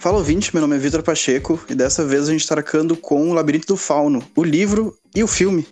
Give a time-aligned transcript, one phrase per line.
[0.00, 3.28] Fala ouvinte, meu nome é Vitor Pacheco e dessa vez a gente tá arcando com
[3.28, 5.66] o Labirinto do Fauno, o livro e o filme.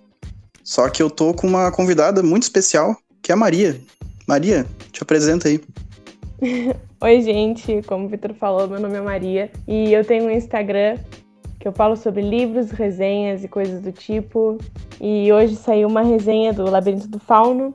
[0.62, 3.80] Só que eu tô com uma convidada muito especial, que é a Maria.
[4.26, 5.62] Maria, te apresenta aí.
[7.00, 10.98] Oi, gente, como o Vitor falou, meu nome é Maria e eu tenho um Instagram
[11.58, 14.58] que eu falo sobre livros, resenhas e coisas do tipo.
[15.00, 17.74] E hoje saiu uma resenha do Labirinto do Fauno.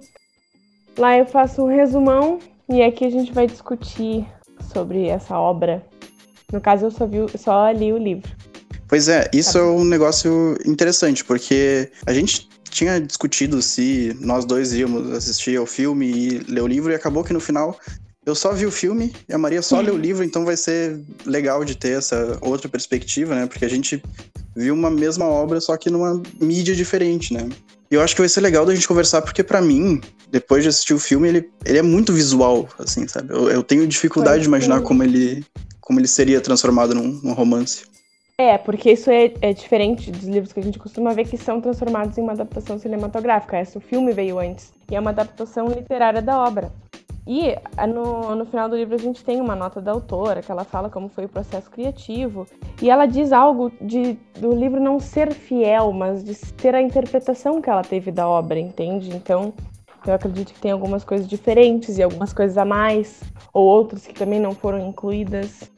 [0.99, 2.38] Lá eu faço um resumão
[2.70, 4.23] e aqui a gente vai discutir
[4.71, 5.84] sobre essa obra
[6.53, 8.30] no caso, eu só, vi, só li o livro.
[8.88, 14.45] Pois é, isso tá é um negócio interessante, porque a gente tinha discutido se nós
[14.45, 17.77] dois íamos assistir ao filme e ler o livro, e acabou que no final
[18.26, 20.99] eu só vi o filme e a Maria só leu o livro, então vai ser
[21.26, 23.45] legal de ter essa outra perspectiva, né?
[23.45, 24.01] Porque a gente
[24.55, 27.49] viu uma mesma obra, só que numa mídia diferente, né?
[27.91, 30.01] E eu acho que vai ser legal da gente conversar, porque para mim,
[30.31, 33.34] depois de assistir o filme, ele, ele é muito visual, assim, sabe?
[33.34, 35.46] Eu, eu tenho dificuldade de imaginar como ele,
[35.84, 37.85] como ele seria transformado num, num romance.
[38.37, 41.62] É, porque isso é, é, diferente dos livros que a gente costuma ver que são
[41.62, 43.57] transformados em uma adaptação cinematográfica.
[43.57, 44.73] Essa o filme veio antes.
[44.90, 46.71] E é uma adaptação literária da obra.
[47.25, 47.55] E
[47.87, 50.90] no, no final do livro a gente tem uma nota da autora que ela fala
[50.90, 52.47] como foi o processo criativo.
[52.81, 57.62] E ela diz algo de, do livro não ser fiel, mas de ter a interpretação
[57.62, 59.15] que ela teve da obra, entende?
[59.15, 59.53] Então
[60.05, 63.21] eu acredito que tem algumas coisas diferentes e algumas coisas a mais,
[63.54, 65.72] ou outras que também não foram incluídas.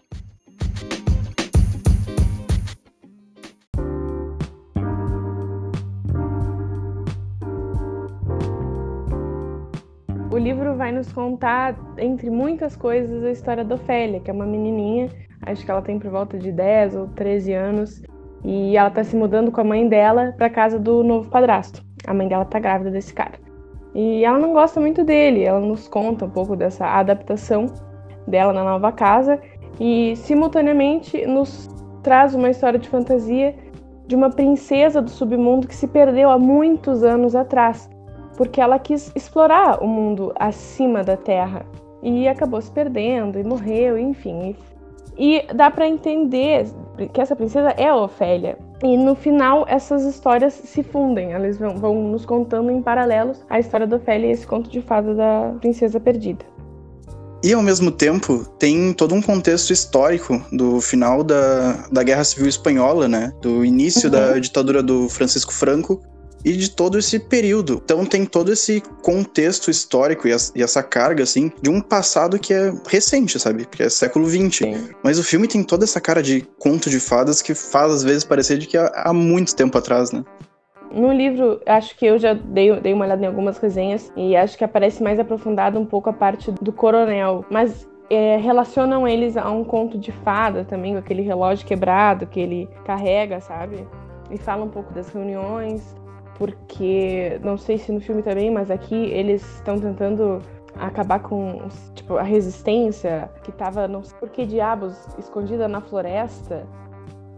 [10.32, 14.46] O livro vai nos contar, entre muitas coisas, a história da Ofélia, que é uma
[14.46, 15.10] menininha,
[15.44, 18.04] acho que ela tem por volta de 10 ou 13 anos,
[18.44, 21.82] e ela tá se mudando com a mãe dela para casa do novo padrasto.
[22.06, 23.45] A mãe dela tá grávida desse cara.
[23.96, 27.66] E ela não gosta muito dele, ela nos conta um pouco dessa adaptação
[28.28, 29.40] dela na nova casa
[29.80, 31.70] e simultaneamente nos
[32.04, 33.56] traz uma história de fantasia
[34.06, 37.90] de uma princesa do submundo que se perdeu há muitos anos atrás
[38.36, 41.66] porque ela quis explorar o mundo acima da Terra
[42.04, 44.56] e acabou se perdendo e morreu, enfim.
[45.18, 46.68] E dá para entender
[47.14, 48.58] que essa princesa é a Ofélia.
[48.86, 53.60] E no final essas histórias se fundem, elas vão, vão nos contando em paralelos a
[53.60, 56.46] história da Ofélia e esse conto de fada da princesa perdida.
[57.44, 62.48] E ao mesmo tempo tem todo um contexto histórico do final da, da Guerra Civil
[62.48, 63.34] Espanhola, né?
[63.42, 64.12] Do início uhum.
[64.12, 66.00] da ditadura do Francisco Franco
[66.46, 67.82] e de todo esse período.
[67.84, 72.54] Então tem todo esse contexto histórico e, e, essa carga, assim, de um passado que
[72.54, 73.66] é recente, sabe?
[73.66, 74.58] Que é século XX.
[74.58, 74.90] Sim.
[75.04, 78.24] Mas o filme tem toda essa cara de conto de fadas que faz, às vezes,
[78.24, 80.24] parecer de que há, há muito tempo atrás, né?
[80.92, 84.56] No livro, acho que eu já dei, dei uma olhada em algumas resenhas e acho
[84.56, 87.44] que aparece mais aprofundado um pouco a parte do coronel.
[87.50, 92.40] Mas é, relacionam eles a um conto de fada também, com aquele relógio quebrado que
[92.40, 93.86] ele carrega, sabe?
[94.30, 95.96] E fala um pouco das reuniões
[96.38, 100.42] porque não sei se no filme também, mas aqui eles estão tentando
[100.76, 106.68] acabar com tipo a resistência que estava não sei por que diabos escondida na floresta.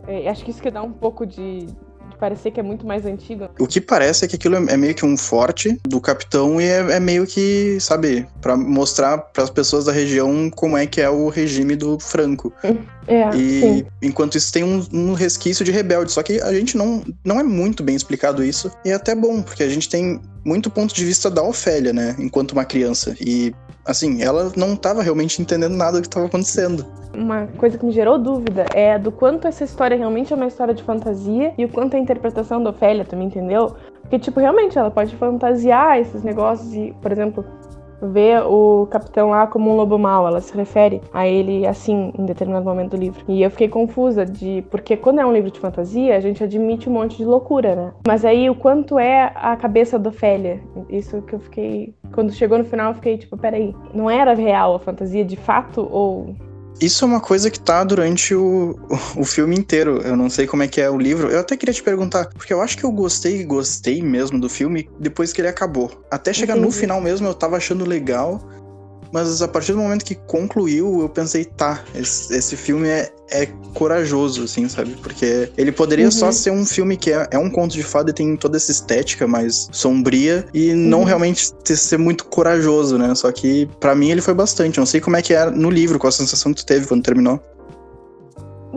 [0.07, 1.67] É, acho que isso que dá um pouco de,
[2.17, 3.49] parecer que é muito mais antigo.
[3.59, 6.65] O que parece é que aquilo é, é meio que um forte do capitão e
[6.65, 11.01] é, é meio que, sabe, para mostrar para as pessoas da região como é que
[11.01, 12.53] é o regime do Franco.
[13.09, 13.85] É, e sim.
[14.01, 17.43] enquanto isso tem um, um, resquício de rebelde, só que a gente não, não é
[17.43, 21.05] muito bem explicado isso e é até bom, porque a gente tem muito ponto de
[21.05, 23.15] vista da Ofélia, né, enquanto uma criança.
[23.21, 23.53] E
[23.87, 26.85] assim, ela não estava realmente entendendo nada do que estava acontecendo.
[27.13, 30.73] Uma coisa que me gerou dúvida é do quanto essa história realmente é uma história
[30.73, 33.75] de fantasia e o quanto a interpretação da Ofélia, tu me entendeu?
[34.01, 37.43] Porque, tipo, realmente ela pode fantasiar esses negócios e, por exemplo,
[38.01, 42.25] vê o capitão lá como um lobo mau, ela se refere a ele assim em
[42.25, 43.23] determinado momento do livro.
[43.27, 46.89] E eu fiquei confusa de porque quando é um livro de fantasia, a gente admite
[46.89, 47.93] um monte de loucura, né?
[48.07, 50.61] Mas aí o quanto é a cabeça da Ofélia?
[50.89, 54.75] Isso que eu fiquei quando chegou no final, eu fiquei tipo, peraí, não era real
[54.75, 56.35] a fantasia de fato ou
[56.79, 58.79] isso é uma coisa que tá durante o,
[59.15, 60.01] o, filme inteiro.
[60.03, 61.29] Eu não sei como é que é o livro.
[61.29, 64.89] Eu até queria te perguntar, porque eu acho que eu gostei, gostei mesmo do filme
[64.99, 65.91] depois que ele acabou.
[66.11, 66.67] Até chegar Entendi.
[66.67, 68.47] no final mesmo, eu tava achando legal.
[69.11, 73.47] Mas a partir do momento que concluiu, eu pensei, tá, esse, esse filme é, é
[73.73, 74.95] corajoso, assim, sabe?
[75.01, 76.11] Porque ele poderia uhum.
[76.11, 78.71] só ser um filme que é, é um conto de fada e tem toda essa
[78.71, 80.75] estética mais sombria e uhum.
[80.75, 83.13] não realmente ter, ser muito corajoso, né?
[83.15, 84.77] Só que para mim ele foi bastante.
[84.77, 86.87] Eu não sei como é que é no livro, qual a sensação que tu teve
[86.87, 87.41] quando terminou.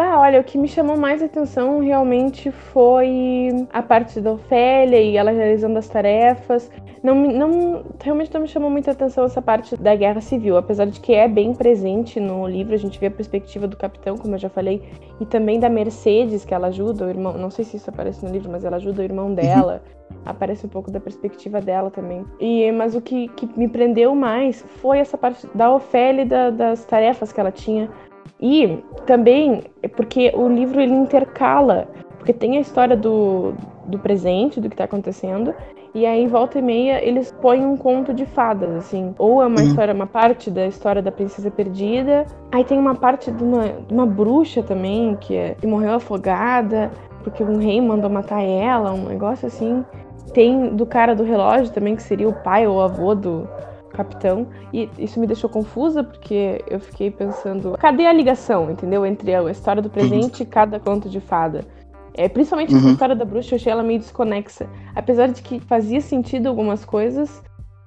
[0.00, 5.14] Bah, olha, o que me chamou mais atenção realmente foi a parte da Ofélia e
[5.14, 6.70] ela realizando as tarefas.
[7.02, 10.98] Não, não, realmente não me chamou muita atenção essa parte da guerra civil, apesar de
[11.00, 14.38] que é bem presente no livro, a gente vê a perspectiva do capitão, como eu
[14.38, 14.82] já falei,
[15.20, 18.32] e também da Mercedes, que ela ajuda o irmão, não sei se isso aparece no
[18.32, 19.34] livro, mas ela ajuda o irmão uhum.
[19.34, 19.82] dela,
[20.24, 22.24] aparece um pouco da perspectiva dela também.
[22.40, 26.48] E Mas o que, que me prendeu mais foi essa parte da Ofélia e da,
[26.48, 27.90] das tarefas que ela tinha,
[28.40, 29.62] e também
[29.96, 33.54] porque o livro ele intercala, porque tem a história do,
[33.86, 35.54] do presente, do que está acontecendo,
[35.92, 39.12] e aí, volta e meia, eles põem um conto de fadas, assim.
[39.18, 39.66] Ou é uma uhum.
[39.66, 42.26] história, uma parte da história da princesa perdida.
[42.52, 46.92] Aí tem uma parte de uma, de uma bruxa também, que, é, que morreu afogada,
[47.24, 49.84] porque um rei mandou matar ela, um negócio assim.
[50.32, 53.48] Tem do cara do relógio também, que seria o pai ou avô do,
[54.04, 54.48] capitão.
[54.72, 59.04] E isso me deixou confusa porque eu fiquei pensando, cadê a ligação, entendeu?
[59.04, 60.46] Entre a história do presente uhum.
[60.48, 61.64] e cada conto de fada.
[62.14, 62.88] É, principalmente uhum.
[62.88, 64.68] a história da bruxa, eu achei ela meio desconexa.
[64.94, 67.42] Apesar de que fazia sentido algumas coisas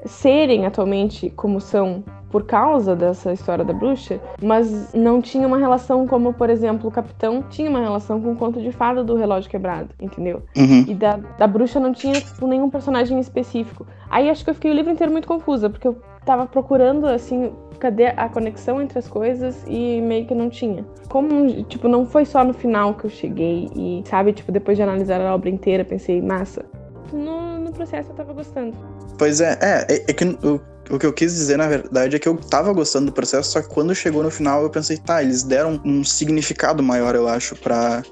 [0.06, 2.04] serem atualmente como são
[2.34, 6.92] por causa dessa história da bruxa, mas não tinha uma relação como, por exemplo, o
[6.92, 10.42] capitão tinha uma relação com o conto de fada do relógio quebrado, entendeu?
[10.58, 10.84] Uhum.
[10.88, 13.86] E da, da bruxa não tinha tipo, nenhum personagem específico.
[14.10, 15.96] Aí acho que eu fiquei o livro inteiro muito confusa, porque eu
[16.26, 20.84] tava procurando, assim, cadê a conexão entre as coisas e meio que não tinha.
[21.10, 24.82] Como, tipo, não foi só no final que eu cheguei e, sabe, tipo, depois de
[24.82, 26.66] analisar a obra inteira, pensei, massa.
[27.12, 28.76] No, no processo eu tava gostando.
[29.20, 30.60] Pois é, é, é, é que o,
[30.90, 33.62] o que eu quis dizer, na verdade, é que eu tava gostando do processo, só
[33.62, 37.56] que quando chegou no final eu pensei, tá, eles deram um significado maior, eu acho,
[37.56, 38.04] pra,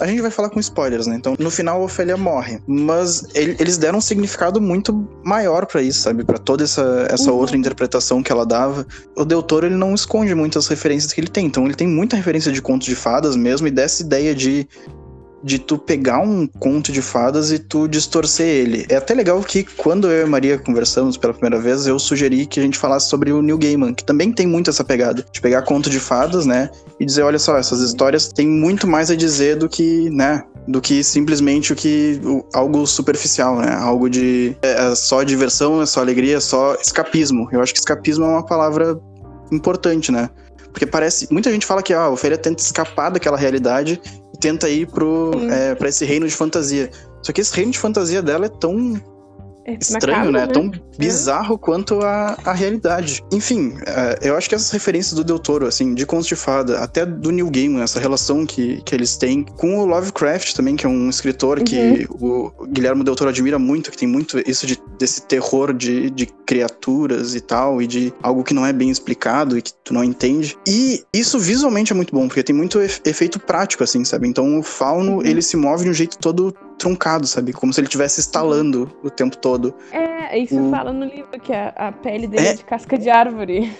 [0.00, 1.16] a gente vai falar com spoilers, né?
[1.16, 2.60] Então, no final, a Ofélia morre.
[2.66, 6.24] Mas ele, eles deram um significado muito maior para isso, sabe?
[6.24, 7.38] Para toda essa, essa uhum.
[7.38, 8.86] outra interpretação que ela dava.
[9.16, 11.46] O Del Toro, ele não esconde muitas referências que ele tem.
[11.46, 14.68] Então, ele tem muita referência de contos de fadas mesmo, e dessa ideia de
[15.42, 18.86] de tu pegar um conto de fadas e tu distorcer ele.
[18.88, 22.58] É até legal que quando eu e Maria conversamos pela primeira vez, eu sugeri que
[22.58, 25.62] a gente falasse sobre o Neil Gaiman, que também tem muito essa pegada de pegar
[25.62, 29.56] conto de fadas, né, e dizer, olha só, essas histórias têm muito mais a dizer
[29.56, 33.74] do que, né, do que simplesmente o que o, algo superficial, né?
[33.74, 37.48] Algo de é, é só diversão, é só alegria, é só escapismo.
[37.50, 39.00] Eu acho que escapismo é uma palavra
[39.50, 40.28] importante, né?
[40.70, 41.26] Porque parece.
[41.32, 43.98] Muita gente fala que ah, a Ofélia tenta escapar daquela realidade
[44.40, 46.90] tenta ir pro, é, pra esse reino de fantasia.
[47.22, 49.00] Só que esse reino de fantasia dela é tão
[49.80, 50.46] estranho, né?
[50.46, 50.46] né?
[50.46, 50.98] Tão é.
[50.98, 51.58] bizarro é.
[51.58, 53.22] quanto a, a realidade.
[53.32, 56.78] Enfim, é, eu acho que essas referências do Del Toro, assim, de contos de fada,
[56.78, 60.86] até do New Game, essa relação que, que eles têm com o Lovecraft também, que
[60.86, 61.64] é um escritor uhum.
[61.64, 66.10] que o Guilherme Del Toro admira muito, que tem muito isso de, desse terror de,
[66.10, 69.92] de criaturas e tal, e de algo que não é bem explicado e que tu
[69.92, 70.56] não entende.
[70.66, 74.28] E isso visualmente é muito bom, porque tem muito efeito prático, assim, sabe?
[74.28, 75.24] Então o fauno, uhum.
[75.24, 77.52] ele se move de um jeito todo truncado, sabe?
[77.52, 79.74] Como se ele estivesse estalando o tempo todo.
[79.92, 80.70] É, isso o...
[80.70, 82.50] fala no livro que a, a pele dele é...
[82.50, 83.70] é de casca de árvore.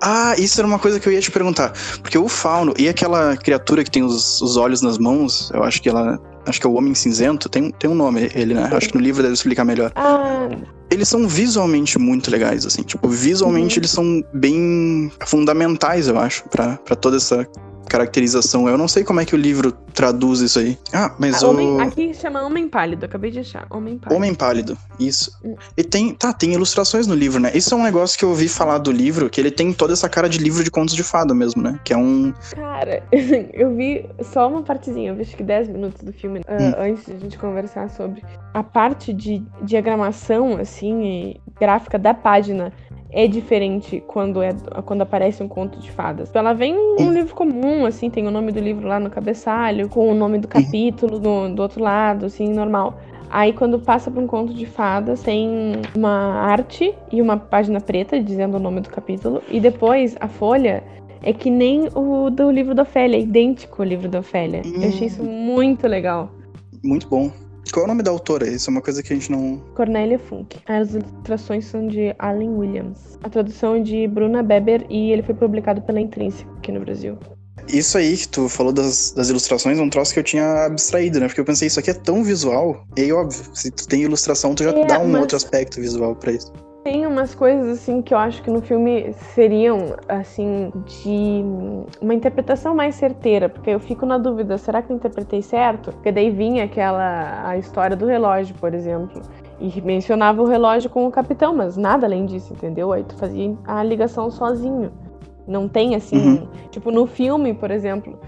[0.00, 1.72] Ah, isso era uma coisa que eu ia te perguntar.
[2.00, 5.82] Porque o fauno e aquela criatura que tem os, os olhos nas mãos, eu acho
[5.82, 6.18] que ela.
[6.46, 8.70] Acho que é o Homem Cinzento, tem, tem um nome ele, né?
[8.72, 9.90] Acho que no livro deve explicar melhor.
[9.96, 10.48] Ah.
[10.88, 12.82] Eles são visualmente muito legais, assim.
[12.82, 13.80] Tipo, visualmente uhum.
[13.80, 17.48] eles são bem fundamentais, eu acho, para toda essa
[17.88, 18.68] caracterização.
[18.68, 20.78] Eu não sei como é que o livro traduz isso aí.
[20.92, 21.50] Ah, mas ah, o.
[21.50, 23.66] Homem, aqui chama Homem Pálido, acabei de achar.
[23.70, 24.16] Homem Pálido.
[24.16, 25.38] Homem Pálido, isso.
[25.44, 25.54] Hum.
[25.76, 26.14] E tem.
[26.14, 27.50] Tá, tem ilustrações no livro, né?
[27.54, 30.08] Isso é um negócio que eu ouvi falar do livro, que ele tem toda essa
[30.08, 31.78] cara de livro de contos de fada mesmo, né?
[31.84, 32.32] Que é um.
[32.54, 33.02] Cara,
[33.52, 36.74] eu vi só uma partezinha, eu vi acho que 10 minutos do filme uh, hum.
[36.78, 38.22] antes de a gente conversar sobre
[38.54, 42.72] a parte de diagramação, assim, gráfica da página
[43.10, 46.30] é diferente quando, é, quando aparece um conto de fadas.
[46.34, 50.10] Ela vem um livro comum, assim, tem o nome do livro lá no cabeçalho, com
[50.10, 52.98] o nome do capítulo do, do outro lado, assim, normal.
[53.28, 58.22] Aí quando passa para um conto de fadas, tem uma arte e uma página preta
[58.22, 59.42] dizendo o nome do capítulo.
[59.48, 60.82] E depois a folha
[61.22, 64.62] é que nem o do livro da Ofélia, é idêntico ao livro da Ofélia.
[64.64, 64.82] Hum.
[64.82, 65.26] Eu achei isso hum.
[65.26, 66.30] muito legal.
[66.84, 67.30] Muito bom.
[67.72, 68.48] Qual é o nome da autora?
[68.48, 69.58] Isso é uma coisa que a gente não.
[69.74, 70.58] Cornélia Funk.
[70.66, 73.18] As ilustrações são de Allen Williams.
[73.24, 77.18] A tradução é de Bruna Beber e ele foi publicado pela Intrínseca aqui no Brasil.
[77.68, 81.18] Isso aí que tu falou das, das ilustrações é um troço que eu tinha abstraído,
[81.20, 81.26] né?
[81.26, 82.84] Porque eu pensei, isso aqui é tão visual.
[82.96, 85.22] E aí, óbvio, se tu tem ilustração, tu já é, dá um mas...
[85.22, 86.52] outro aspecto visual para isso.
[86.84, 91.42] Tem umas coisas assim que eu acho que no filme seriam assim de
[92.00, 95.90] uma interpretação mais certeira, porque eu fico na dúvida, será que eu interpretei certo?
[95.90, 99.20] Porque daí vinha aquela a história do relógio, por exemplo,
[99.58, 102.92] e mencionava o relógio com o capitão, mas nada além disso, entendeu?
[102.92, 104.92] Aí tu fazia a ligação sozinho.
[105.46, 106.48] Não tem assim, uhum.
[106.70, 108.18] tipo no filme, por exemplo,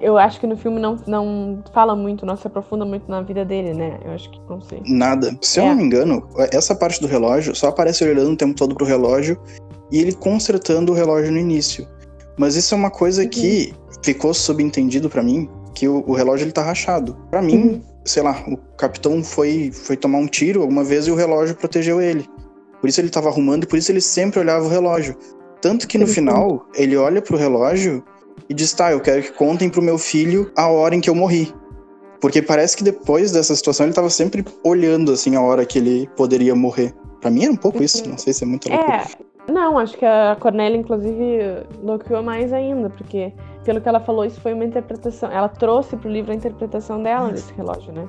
[0.00, 3.44] eu acho que no filme não, não fala muito, não se aprofunda muito na vida
[3.44, 3.98] dele, né?
[4.04, 4.80] Eu acho que não sei.
[4.86, 5.36] Nada.
[5.40, 5.68] Se eu É.
[5.68, 8.84] não me engano, essa parte do relógio só aparece ele olhando o tempo todo pro
[8.86, 9.38] relógio
[9.90, 11.86] e ele consertando o relógio no início.
[12.38, 13.28] Mas isso é uma coisa Uhum.
[13.28, 17.16] que ficou subentendido pra mim, que o, o relógio ele tá rachado.
[17.30, 17.82] Pra mim, Uhum.
[18.04, 22.00] sei lá, o capitão foi, foi tomar um tiro alguma vez e o relógio protegeu
[22.00, 22.24] ele.
[22.80, 25.16] Por isso ele tava arrumando e por isso ele sempre olhava o relógio.
[25.62, 28.04] Tanto que no final, ele olha pro relógio
[28.48, 31.14] e diz: tá, eu quero que contem pro meu filho a hora em que eu
[31.14, 31.54] morri.
[32.20, 36.08] Porque parece que depois dessa situação ele tava sempre olhando assim a hora que ele
[36.16, 36.92] poderia morrer.
[37.20, 39.04] Pra mim era um pouco isso, não sei se é muito loucura.
[39.48, 43.32] É, não, acho que a Cornélia, inclusive, bloqueou mais ainda, porque,
[43.64, 45.30] pelo que ela falou, isso foi uma interpretação.
[45.30, 48.08] Ela trouxe pro livro a interpretação dela desse relógio, né?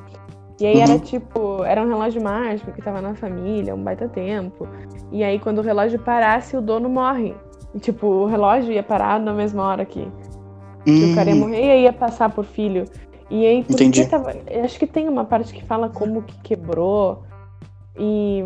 [0.63, 0.99] E aí era Uhum.
[0.99, 4.65] tipo, era um relógio mágico que tava na família, um baita tempo.
[5.11, 7.35] E aí, quando o relógio parasse, o dono morre.
[7.75, 10.09] E, tipo, o relógio ia parar na mesma hora que,
[10.95, 12.85] que o cara ia Hum, morrer e aí ia passar por filho.
[13.29, 14.05] E aí, por Entendi.
[14.05, 14.31] que tava.
[14.63, 17.23] Acho que tem uma parte que fala como que quebrou.
[17.97, 18.43] E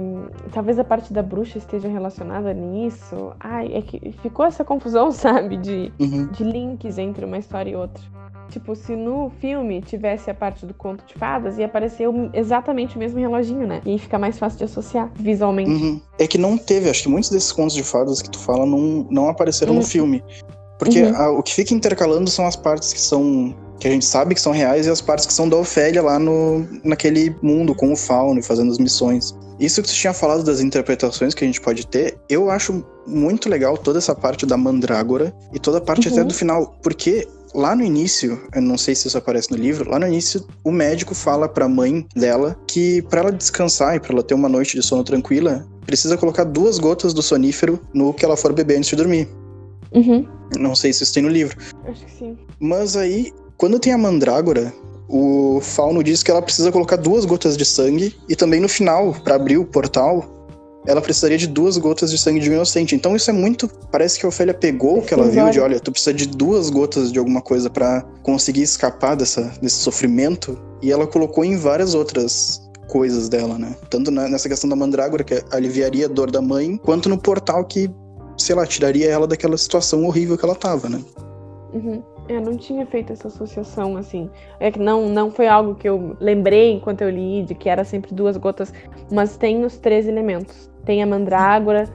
[0.51, 3.31] talvez a parte da bruxa esteja relacionada nisso.
[3.39, 5.57] Ai, é que ficou essa confusão, sabe?
[5.57, 6.27] De, uhum.
[6.27, 8.03] de links entre uma história e outra.
[8.49, 12.95] Tipo, se no filme tivesse a parte do conto de fadas, ia aparecer o- exatamente
[12.95, 13.81] o mesmo reloginho, né?
[13.85, 15.69] E aí fica mais fácil de associar visualmente.
[15.69, 16.01] Uhum.
[16.17, 19.05] É que não teve, acho que muitos desses contos de fadas que tu fala não,
[19.11, 19.79] não apareceram Uhum.
[19.79, 20.23] no filme.
[20.79, 21.15] Porque Uhum.
[21.15, 23.53] a- o que fica intercalando são as partes que são.
[23.87, 26.19] Que a gente sabe que são reais e as partes que são da Ofélia lá
[26.19, 29.33] no, naquele mundo com o Fauno e fazendo as missões.
[29.59, 33.49] Isso que tu tinha falado das interpretações que a gente pode ter, eu acho muito
[33.49, 36.13] legal toda essa parte da Mandrágora e toda a parte Uhum.
[36.13, 39.89] até do final, porque lá no início, eu não sei se isso aparece no livro,
[39.89, 44.11] lá no início o médico fala pra mãe dela que pra ela descansar e pra
[44.13, 48.25] ela ter uma noite de sono tranquila, precisa colocar duas gotas do sonífero no que
[48.25, 49.29] ela for beber antes de dormir.
[49.93, 50.27] Uhum.
[50.59, 51.57] Não sei se isso tem no livro.
[51.85, 52.37] Acho que sim.
[52.59, 54.73] Mas aí, quando tem a mandrágora,
[55.09, 59.13] o Fauno diz que ela precisa colocar duas gotas de sangue e também no final,
[59.23, 60.25] pra abrir o portal,
[60.85, 62.95] ela precisaria de duas gotas de sangue de um inocente.
[62.95, 65.63] Então isso é muito, parece que a Ofélia pegou o que ela viu de, Simbólico.
[65.65, 70.57] olha, tu precisa de duas gotas de alguma coisa pra conseguir escapar dessa, desse sofrimento
[70.81, 73.75] e ela colocou em várias outras coisas dela, né?
[73.89, 77.65] Tanto na- nessa questão da mandrágora que aliviaria a dor da mãe, quanto no portal
[77.65, 77.89] que
[78.37, 81.01] sei lá, tiraria ela daquela situação horrível que ela tava, né?
[81.73, 82.03] Uhum.
[82.27, 84.29] Eu não tinha feito essa associação, assim.
[84.59, 87.83] É que não, não foi algo que eu lembrei enquanto eu li, de que era
[87.83, 88.73] sempre duas gotas,
[89.11, 90.69] mas tem os três elementos.
[90.83, 91.89] Tem a mandrágora,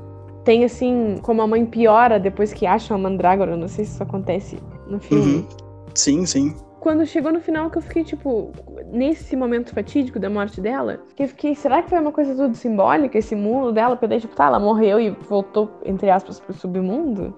[0.44, 4.02] tem assim, como a mãe piora depois que acha a mandrágora, não sei se isso
[4.02, 5.36] acontece no filme.
[5.36, 5.46] Uhum.
[5.94, 6.56] Sim, sim.
[6.80, 8.50] Quando chegou no final que eu fiquei, tipo,
[8.90, 12.56] nesse momento fatídico da morte dela, que eu fiquei, será que foi uma coisa tudo
[12.56, 13.94] simbólica, esse mundo dela?
[13.94, 17.32] Porque daí, tipo, tá, ela morreu e voltou, entre aspas, pro submundo?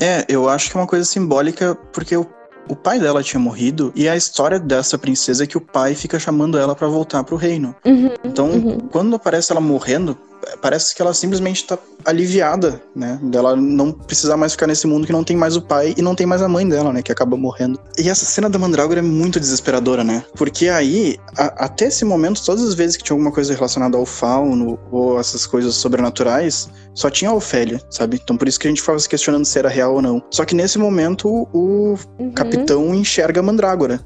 [0.00, 2.26] É, eu acho que é uma coisa simbólica porque o,
[2.68, 6.18] o pai dela tinha morrido e a história dessa princesa é que o pai fica
[6.18, 7.74] chamando ela pra voltar pro reino.
[7.84, 8.10] Uhum.
[8.24, 8.78] Então, Uhum.
[8.90, 10.18] quando aparece ela morrendo,
[10.60, 13.18] parece que ela simplesmente tá aliviada, né?
[13.22, 16.14] Dela não precisar mais ficar nesse mundo que não tem mais o pai e não
[16.14, 17.02] tem mais a mãe dela, né?
[17.02, 17.78] Que acaba morrendo.
[17.98, 20.24] E essa cena da Mandrágora é muito desesperadora, né?
[20.36, 24.04] Porque aí, a- até esse momento, todas as vezes que tinha alguma coisa relacionada ao
[24.06, 28.20] fauno ou essas coisas sobrenaturais, só tinha a Ofélia, sabe?
[28.22, 30.22] Então por isso que a gente ficava se questionando se era real ou não.
[30.30, 32.30] Só que nesse momento, o Uhum.
[32.32, 34.00] capitão enxerga a Mandrágora.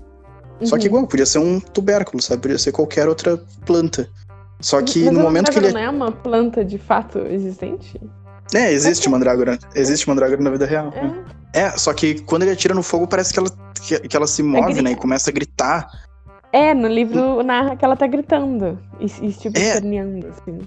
[0.64, 0.86] Só que Uhum.
[0.86, 2.42] igual, podia ser um tubérculo, sabe?
[2.42, 4.08] Podia ser qualquer outra planta.
[4.60, 5.66] Só que Mas no a momento que ele.
[5.66, 8.00] mandrágora não é uma planta de fato existente?
[8.54, 9.58] É, existe mandrágora.
[9.74, 10.92] Existe mandrágora na vida real.
[11.54, 11.60] É.
[11.60, 13.48] É, só que quando ele atira no fogo, parece que ela,
[13.82, 14.82] que, que ela se move, grita.
[14.82, 14.92] né?
[14.92, 15.86] E começa a gritar.
[16.52, 18.78] É, no livro narra que ela tá gritando.
[18.98, 19.72] E, e tipo, É.
[19.78, 20.58] assim.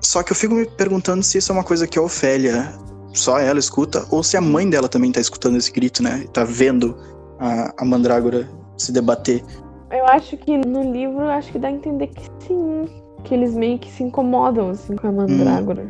[0.00, 2.72] Só que eu fico me perguntando se isso é uma coisa que a Ofélia,
[3.12, 6.22] só ela escuta, ou se a mãe dela também tá escutando esse grito, né?
[6.24, 6.96] E tá vendo
[7.38, 9.42] a, a mandrágora se debater.
[9.90, 12.86] Eu acho que no livro, acho que dá a entender que sim.
[13.24, 15.86] Que eles meio que se incomodam, assim, com a mandrágora.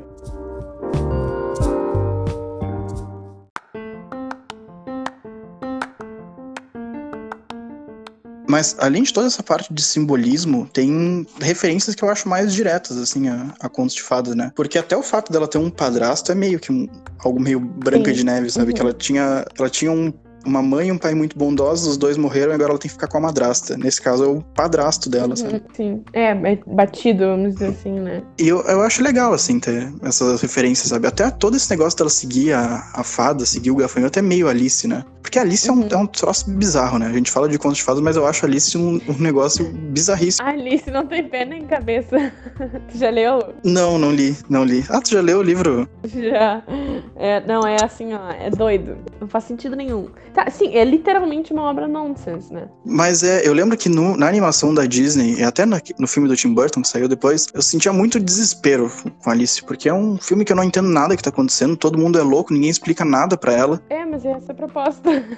[8.51, 12.97] Mas, além de toda essa parte de simbolismo, tem referências que eu acho mais diretas,
[12.97, 14.51] assim, a, a contos de fadas, né?
[14.57, 16.89] Porque até o fato dela ter um padrasto é meio que um-
[17.23, 18.17] algo meio branca Sim.
[18.17, 18.69] de neve, sabe?
[18.71, 18.75] Uhum.
[18.75, 20.11] Que ela tinha, ela tinha um-
[20.49, 22.95] uma mãe e um pai muito bondosos, os dois morreram e agora ela tem que
[22.95, 23.77] ficar com a madrasta.
[23.77, 25.55] Nesse caso, é o padrasto dela, sabe?
[25.55, 26.05] Uhum, Sim.
[26.13, 28.23] É, é batido, vamos dizer assim, né?
[28.39, 31.07] E eu, eu acho legal, assim, ter essas referências, sabe?
[31.07, 34.87] Até todo esse negócio dela seguir a, a fada, seguir o gafanhoto é meio Alice,
[34.89, 35.05] né?
[35.23, 35.89] Porque a Alice é, um, Uhum.
[35.91, 37.07] é um troço bizarro, né?
[37.07, 39.65] A gente fala de contos de fadas, mas eu acho a Alice um, um negócio
[39.73, 40.47] bizarríssimo.
[40.47, 42.17] A Alice não tem pé nem cabeça.
[42.91, 43.53] tu já leu?
[43.63, 44.85] Não, não li, não li.
[44.89, 45.87] Ah, tu já leu o livro?
[46.05, 46.63] Já.
[47.17, 48.97] É, não, é assim, ó, é doido.
[49.21, 50.09] Não faz sentido nenhum.
[50.39, 52.69] Tá, sim, é literalmente uma obra nonsense, né?
[52.87, 56.29] Mas é, eu lembro que no, na animação da Disney, e até na, no filme
[56.29, 58.89] do Tim Burton, que saiu depois, eu sentia muito desespero
[59.21, 61.99] com Alice, porque é um filme que eu não entendo nada que tá acontecendo, todo
[61.99, 63.83] mundo é louco, ninguém explica nada para ela.
[63.91, 65.11] É, mas essa é a proposta.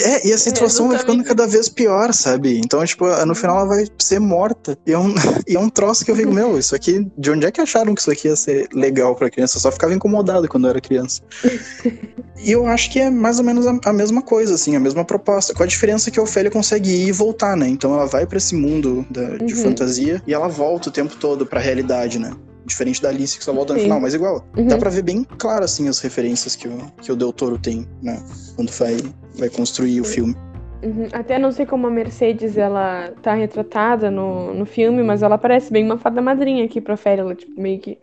[0.00, 2.58] É, e a situação é, vai ficando cada vez pior, sabe?
[2.58, 4.76] Então, tipo, no final ela vai ser morta.
[4.84, 5.14] E é um,
[5.46, 7.94] e é um troço que eu fico, meu, isso aqui, de onde é que acharam
[7.94, 9.56] que isso aqui ia ser legal pra criança?
[9.56, 11.22] Eu só ficava incomodado quando eu era criança.
[12.38, 15.04] e eu acho que é mais ou menos a, a, mesma coisa, assim, a mesma
[15.04, 15.54] proposta.
[15.54, 17.68] Com a diferença que a Ofélia consegue ir e voltar, né?
[17.68, 19.62] Então ela vai para esse mundo da, de uhum.
[19.62, 22.32] fantasia e ela volta o tempo todo pra realidade, né?
[22.64, 23.84] Diferente da Alice que só volta no Sim.
[23.84, 24.44] final, mas igual.
[24.56, 24.66] Uhum.
[24.66, 27.86] Dá pra ver bem claro, assim, as referências que o, que o Del Toro tem,
[28.02, 28.20] né?
[28.56, 28.96] Quando vai,
[29.36, 30.36] vai construir o filme.
[30.82, 31.08] Uhum.
[31.12, 35.72] Até não sei como a Mercedes ela tá retratada no, no filme, mas ela parece
[35.72, 37.22] bem uma fada madrinha aqui pra Ofélia.
[37.22, 37.98] Ela, tipo, meio que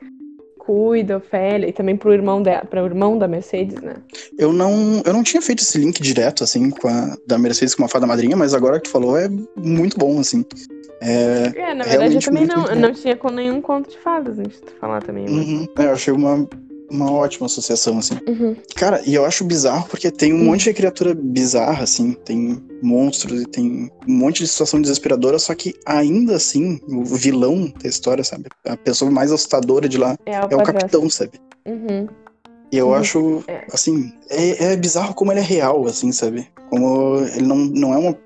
[0.66, 3.96] cuida, Ofélia, e também pro irmão, de, pro irmão da Mercedes, né?
[4.38, 7.84] Eu não, eu não tinha feito esse link direto, assim, com a, da Mercedes com
[7.84, 9.28] uma fada madrinha, mas agora que tu falou é
[9.58, 10.46] muito bom, assim.
[11.02, 14.62] É, é na verdade eu também não, não tinha com nenhum conto de fadas antes
[14.62, 15.26] de falar também.
[15.30, 15.48] Mas...
[15.48, 15.68] Uhum.
[15.78, 16.48] É, eu achei uma,
[16.94, 18.16] uma ótima associação, assim.
[18.28, 18.56] Uhum.
[18.76, 20.46] Cara, e eu acho bizarro porque tem um uhum.
[20.46, 22.14] monte de criatura bizarra, assim.
[22.14, 27.72] Tem monstros e tem um monte de situação desesperadora, só que ainda assim, o vilão
[27.82, 28.46] da história, sabe?
[28.66, 31.32] A pessoa mais assustadora de lá é o, é o capitão, sabe?
[31.66, 32.08] Uhum.
[32.72, 32.94] E eu uhum.
[32.94, 33.66] acho, é.
[33.72, 36.48] assim, é, é bizarro como ele é real, assim, sabe?
[36.70, 38.18] Como ele não, não é uma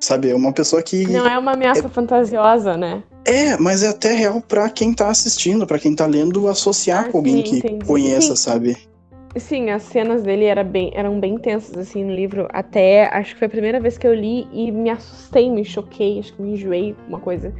[0.00, 0.30] sabe?
[0.30, 1.06] É uma pessoa que.
[1.06, 1.88] Não é uma ameaça é...
[1.88, 3.02] fantasiosa, né?
[3.32, 7.08] É, mas é até real para quem tá assistindo, para quem tá lendo, associar ah,
[7.08, 7.86] com alguém sim, que entendi.
[7.86, 8.42] conheça, sim.
[8.42, 8.76] sabe?
[9.36, 12.46] Sim, as cenas dele era bem, eram bem tensas, assim, no livro.
[12.52, 16.18] Até, acho que foi a primeira vez que eu li e me assustei, me choquei,
[16.18, 17.54] acho que me enjoei, uma coisa.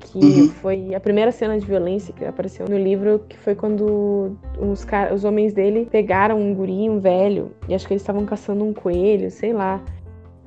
[0.00, 0.48] Que uhum.
[0.48, 5.24] foi a primeira cena de violência que apareceu no livro, que foi quando os, os
[5.24, 9.30] homens dele pegaram um guri, um velho, e acho que eles estavam caçando um coelho,
[9.30, 9.80] sei lá.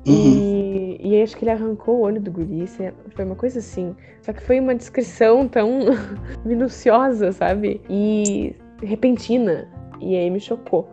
[0.08, 0.96] Uhum.
[1.00, 2.66] E, e acho que ele arrancou o olho do guri,
[3.10, 3.94] foi uma coisa assim.
[4.22, 5.80] Só que foi uma descrição tão
[6.44, 7.80] minuciosa, sabe?
[7.88, 9.68] E repentina.
[10.00, 10.88] E aí me chocou.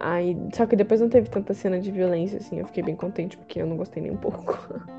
[0.00, 2.60] Aí, só que depois não teve tanta cena de violência, assim.
[2.60, 4.58] Eu fiquei bem contente, porque eu não gostei nem um pouco.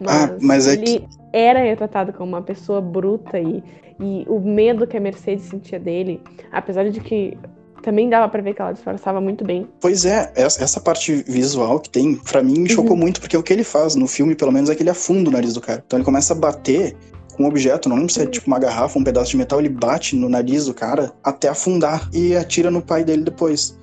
[0.00, 1.08] Mas, ah, mas é ele que...
[1.32, 3.62] era retratado como uma pessoa bruta e,
[4.00, 7.38] e o medo que a Mercedes sentia dele, apesar de que
[7.82, 9.68] também dava para ver que ela disfarçava muito bem.
[9.80, 12.96] Pois é, essa parte visual que tem, para mim, me chocou uhum.
[12.96, 15.32] muito, porque o que ele faz no filme, pelo menos, é que ele afunda o
[15.32, 15.82] nariz do cara.
[15.86, 16.96] Então ele começa a bater
[17.34, 19.68] com um objeto, não lembro se é tipo uma garrafa, um pedaço de metal, ele
[19.68, 23.76] bate no nariz do cara até afundar e atira no pai dele depois.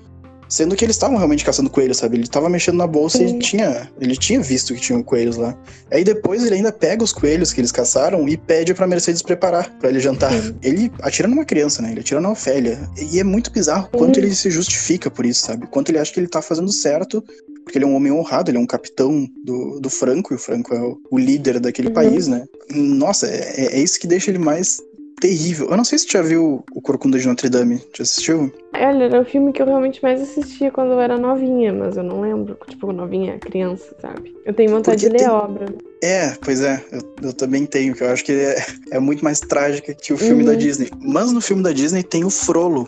[0.49, 2.17] Sendo que eles estavam realmente caçando coelhos, sabe?
[2.17, 3.37] Ele tava mexendo na bolsa Sim.
[3.37, 5.55] e tinha, ele tinha visto que tinham coelhos lá.
[5.91, 9.69] Aí depois ele ainda pega os coelhos que eles caçaram e pede pra Mercedes preparar
[9.77, 10.33] para ele jantar.
[10.33, 10.55] Sim.
[10.63, 11.91] Ele atira numa criança, né?
[11.91, 12.79] Ele atira na Ofélia.
[13.11, 13.97] E é muito bizarro Sim.
[13.97, 15.67] quanto ele se justifica por isso, sabe?
[15.67, 17.23] Quanto ele acha que ele tá fazendo certo
[17.69, 20.39] porque ele é um homem honrado, ele é um capitão do, do Franco, e o
[20.39, 21.93] Franco é o, o líder daquele uhum.
[21.93, 22.43] país, né?
[22.71, 24.81] Nossa, é, é, isso que deixa ele mais
[25.19, 25.69] terrível.
[25.69, 27.81] Eu não sei se você já viu o Corcunda de Notre Dame.
[27.95, 28.51] Já assistiu?
[28.73, 32.03] Olha, era o filme que eu realmente mais assistia quando eu era novinha, mas eu
[32.03, 32.57] não lembro.
[32.67, 34.35] Tipo, novinha, criança, sabe?
[34.45, 35.37] Eu tenho vontade Porque de ler tem...
[35.37, 35.65] obra.
[36.01, 39.39] É, pois é, eu, eu, também tenho, que eu acho que é, é muito mais
[39.39, 40.49] trágica que o filme uhum.
[40.49, 40.89] da Disney.
[41.01, 42.87] Mas no filme da Disney tem o Frollo.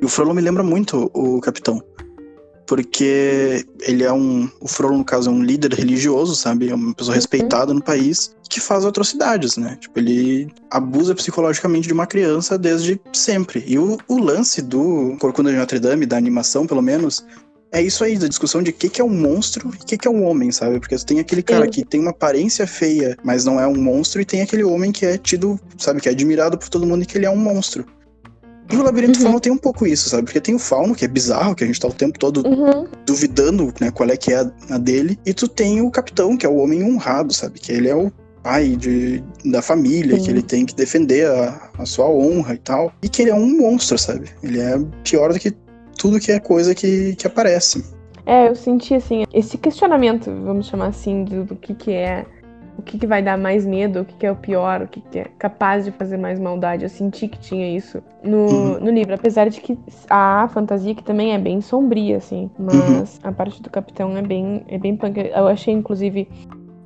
[0.00, 1.82] E o Frollo me lembra muito o Capitão
[2.66, 4.50] porque ele é um.
[4.60, 6.68] O Frollo, no caso, é um líder religioso, sabe?
[6.68, 9.76] É uma pessoa respeitada no país que faz atrocidades, né?
[9.78, 13.62] Tipo, ele abusa psicologicamente de uma criança desde sempre.
[13.66, 17.26] E o, o lance do Corcunda de Notre Dame, da animação, pelo menos,
[17.70, 19.98] é isso aí, da discussão de o que, que é um monstro e o que,
[19.98, 20.80] que é um homem, sabe?
[20.80, 24.24] Porque tem aquele cara que tem uma aparência feia, mas não é um monstro, e
[24.24, 27.18] tem aquele homem que é tido, sabe, que é admirado por todo mundo e que
[27.18, 27.84] ele é um monstro.
[28.72, 29.24] E o Labirinto uhum.
[29.24, 30.24] Fauno tem um pouco isso, sabe?
[30.24, 32.88] Porque tem o Fauno, que é bizarro, que a gente tá o tempo todo uhum.
[33.04, 35.18] duvidando, né, qual é que é a, dele.
[35.26, 37.60] E tu tem o Capitão, que é o homem honrado, sabe?
[37.60, 38.10] Que ele é o
[38.46, 40.24] pai de, da família, Sim.
[40.24, 42.92] que ele tem que defender a, a sua honra e tal.
[43.02, 44.28] E que ele é um monstro, sabe?
[44.40, 45.50] Ele é pior do que
[45.98, 47.84] tudo que é coisa que, que aparece.
[48.24, 52.24] É, eu senti, assim, esse questionamento, vamos chamar assim, do, do que que é
[52.78, 55.00] o que, que vai dar mais medo, o que, que é o pior, o que,
[55.00, 56.84] que é capaz de fazer mais maldade.
[56.84, 58.80] Eu senti que tinha isso no, uhum.
[58.80, 59.78] no livro, apesar de que
[60.10, 63.30] a fantasia que também é bem sombria, assim, mas uhum.
[63.30, 65.18] a parte do capitão é bem, é bem punk.
[65.18, 66.28] Eu achei, inclusive,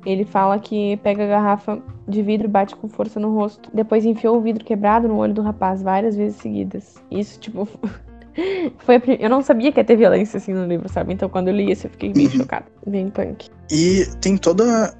[0.05, 3.69] ele fala que pega a garrafa de vidro e bate com força no rosto.
[3.73, 6.95] Depois enfiou o vidro quebrado no olho do rapaz várias vezes seguidas.
[7.09, 7.67] Isso, tipo.
[8.79, 9.01] Foi a...
[9.19, 11.13] Eu não sabia que ia ter violência assim no livro, sabe?
[11.13, 12.31] Então quando eu li isso eu fiquei bem uhum.
[12.31, 12.65] chocada.
[12.87, 13.49] Bem punk.
[13.69, 14.95] E tem toda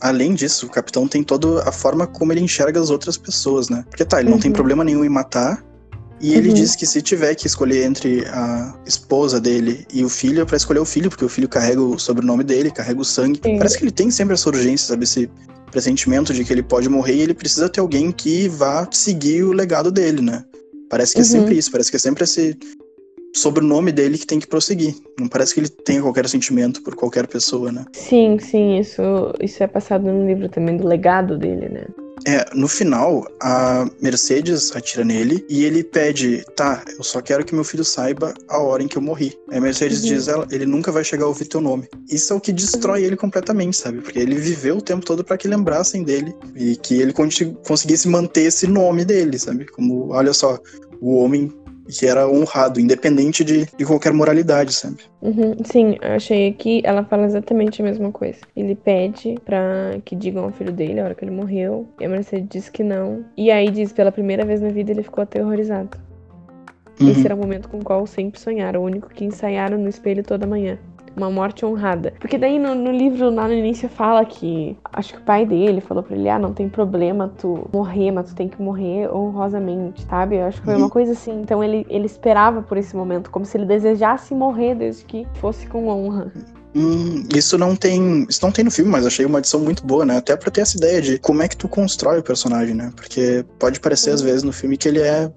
[0.00, 3.84] além disso, o capitão tem toda a forma como ele enxerga as outras pessoas, né?
[3.88, 4.54] Porque tá, ele não tem uhum.
[4.54, 5.64] problema nenhum em matar,
[6.24, 6.54] E ele uhum.
[6.54, 10.56] diz que se tiver que escolher entre a esposa dele e o filho, é pra
[10.56, 13.38] escolher o filho, porque o filho carrega o sobrenome dele, carrega o sangue.
[13.44, 13.58] Sim.
[13.58, 15.04] Parece que ele tem sempre essa urgência, sabe?
[15.04, 15.30] Esse
[15.70, 19.52] pressentimento de que ele pode morrer e ele precisa ter alguém que vá seguir o
[19.52, 20.42] legado dele, né?
[20.88, 21.28] Parece que é uhum.
[21.28, 22.56] sempre isso, parece que é sempre esse
[23.36, 24.94] sobrenome dele que tem que prosseguir.
[25.20, 27.84] Não parece que ele tenha qualquer sentimento por qualquer pessoa, né?
[27.92, 29.02] Sim, sim, isso,
[29.42, 31.84] isso é passado no livro também do legado dele, né?
[32.26, 37.54] É, no final, a Mercedes atira nele e ele pede, tá, eu só quero que
[37.54, 39.36] meu filho saiba a hora em que eu morri.
[39.50, 40.08] Aí a Mercedes uhum.
[40.08, 41.88] diz, ela, ele nunca vai chegar a ouvir teu nome.
[42.08, 43.06] Isso é o que destrói uhum.
[43.06, 44.00] ele completamente, sabe?
[44.00, 48.42] Porque ele viveu o tempo todo para que lembrassem dele e que ele conseguisse manter
[48.42, 49.66] esse nome dele, sabe?
[49.66, 50.58] Como, olha só,
[51.00, 51.52] o homem
[51.88, 54.98] que era honrado, independente de, de qualquer moralidade, sabe?
[55.20, 58.38] Uhum, sim, achei que ela fala exatamente a mesma coisa.
[58.56, 62.08] Ele pede pra que digam ao filho dele a hora que ele morreu, e a
[62.08, 63.24] Mercedes diz que não.
[63.36, 65.96] E aí diz, pela primeira vez na vida ele ficou aterrorizado.
[67.00, 67.10] Uhum.
[67.10, 70.22] Esse era o momento com o qual sempre sonharam, o único que ensaiaram no espelho
[70.22, 70.78] toda manhã
[71.16, 72.12] uma morte honrada.
[72.18, 75.80] Porque daí no, no, livro, lá no início, fala que acho que o pai dele
[75.80, 80.04] falou pra ele: ah, não tem problema tu morrer, mas tu tem que morrer honrosamente,
[80.08, 80.36] sabe?
[80.36, 80.90] Eu acho que foi uma uhum.
[80.90, 81.40] coisa assim.
[81.40, 85.66] Então ele, ele esperava por esse momento, como se ele desejasse morrer desde que fosse
[85.66, 86.32] com honra.
[86.74, 88.26] Hum, isso não tem.
[88.28, 90.16] Isso não tem no filme, mas achei uma edição muito boa, né?
[90.16, 92.92] Até pra ter essa ideia de como é que tu constrói o personagem, né?
[92.96, 95.30] Porque pode parecer, às vezes, no filme que ele é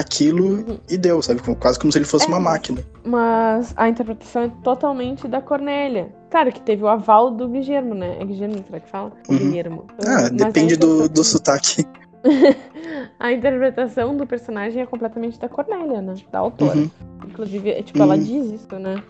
[0.00, 1.40] aquilo e deu, sabe?
[1.56, 2.82] Quase como se ele fosse é, uma máquina.
[3.04, 6.14] Mas a interpretação é totalmente da Cornélia.
[6.30, 8.16] Claro que teve o aval do Guillermo, né?
[8.20, 9.12] É Guillermo, será que fala?
[9.28, 9.38] Uhum.
[9.38, 9.84] Guillermo.
[10.04, 11.86] Ah, Mas depende do, do sotaque.
[13.18, 16.14] a interpretação do personagem é completamente da Cornélia, né?
[16.30, 16.78] Da autora.
[16.78, 16.90] Uhum.
[17.26, 18.04] Inclusive, é, tipo, uhum.
[18.04, 19.02] ela diz isso, né?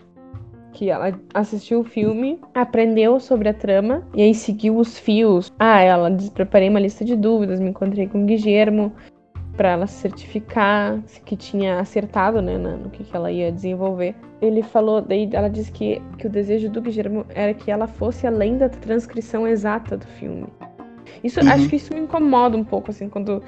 [0.77, 5.51] que ela assistiu o filme, aprendeu sobre a trama e aí seguiu os fios.
[5.57, 8.93] Ah, ela diz: preparei uma lista de dúvidas, me encontrei com o Guillermo,
[9.57, 14.15] para ela certificar que tinha acertado, né, no que, que ela ia desenvolver.
[14.39, 18.27] Ele falou, daí ela disse que, que o desejo do Guillermo era que ela fosse
[18.27, 20.45] além da transcrição exata do filme.
[21.23, 21.49] Isso, uhum.
[21.49, 23.41] acho que isso me incomoda um pouco, assim, quando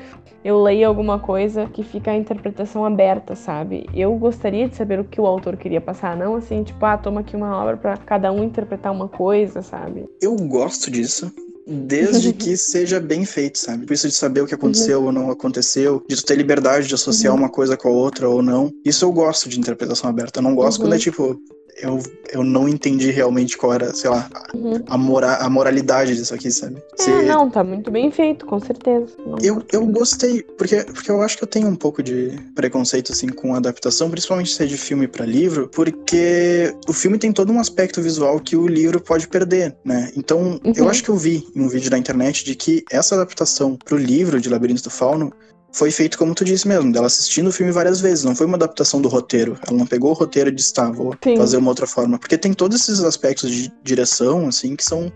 [0.43, 3.87] eu leio alguma coisa que fica a interpretação aberta, sabe?
[3.93, 7.21] Eu gostaria de saber o que o autor queria passar, não assim, tipo, ah, toma
[7.21, 10.05] aqui uma obra para cada um interpretar uma coisa, sabe?
[10.21, 11.31] Eu gosto disso,
[11.69, 13.85] desde que seja bem feito, sabe?
[13.85, 15.05] Por isso de saber o que aconteceu uhum.
[15.05, 17.39] ou não aconteceu, de tu ter liberdade de associar uhum.
[17.39, 18.71] uma coisa com a outra ou não.
[18.83, 20.39] Isso eu gosto de interpretação aberta.
[20.39, 20.85] Eu não gosto uhum.
[20.85, 21.01] quando é uhum.
[21.01, 21.39] tipo,
[21.77, 22.01] eu,
[22.31, 24.83] eu não entendi realmente qual era, sei lá, uhum.
[24.87, 26.81] a, mora, a moralidade disso aqui, sabe?
[26.99, 27.11] É, Se...
[27.23, 29.07] não, tá muito bem feito, com certeza.
[29.25, 33.11] Não, eu, eu gostei, porque, porque eu acho que eu tenho um pouco de preconceito,
[33.11, 37.51] assim, com adaptação, principalmente se é de filme para livro, porque o filme tem todo
[37.51, 40.11] um aspecto visual que o livro pode perder, né?
[40.15, 40.73] Então, uhum.
[40.75, 43.97] eu acho que eu vi em um vídeo da internet de que essa adaptação pro
[43.97, 45.31] livro de Labirinto do Fauno
[45.71, 48.57] foi feito como tu disse mesmo, dela assistindo o filme várias vezes, não foi uma
[48.57, 49.57] adaptação do roteiro.
[49.67, 51.37] Ela não pegou o roteiro e disse, tá, vou Sim.
[51.37, 52.17] fazer uma outra forma.
[52.17, 55.11] Porque tem todos esses aspectos de direção, assim, que são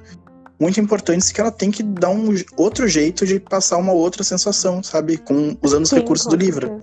[0.59, 4.83] muito importantes que ela tem que dar um outro jeito de passar uma outra sensação,
[4.83, 5.17] sabe?
[5.17, 6.61] Com, usando os Sim, recursos do certeza.
[6.61, 6.81] livro.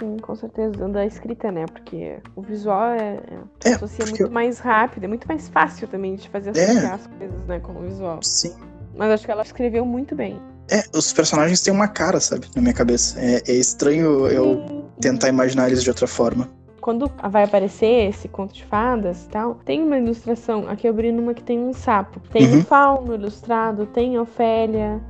[0.00, 1.66] Sim, com certeza, usando a escrita, né?
[1.66, 3.20] Porque o visual é,
[3.64, 6.94] é, é muito mais rápido, é muito mais fácil também de fazer associar é.
[6.94, 8.22] as coisas, né, com o visual.
[8.22, 8.54] Sim.
[8.94, 10.40] Mas acho que ela escreveu muito bem.
[10.70, 12.46] É, os personagens têm uma cara, sabe?
[12.54, 13.18] Na minha cabeça.
[13.20, 16.48] É, é estranho eu tentar imaginar eles de outra forma.
[16.80, 20.68] Quando vai aparecer esse conto de fadas e tal, tem uma ilustração.
[20.68, 22.20] Aqui eu abri numa que tem um sapo.
[22.30, 22.58] Tem uhum.
[22.58, 25.00] um fauno ilustrado, tem Ofélia.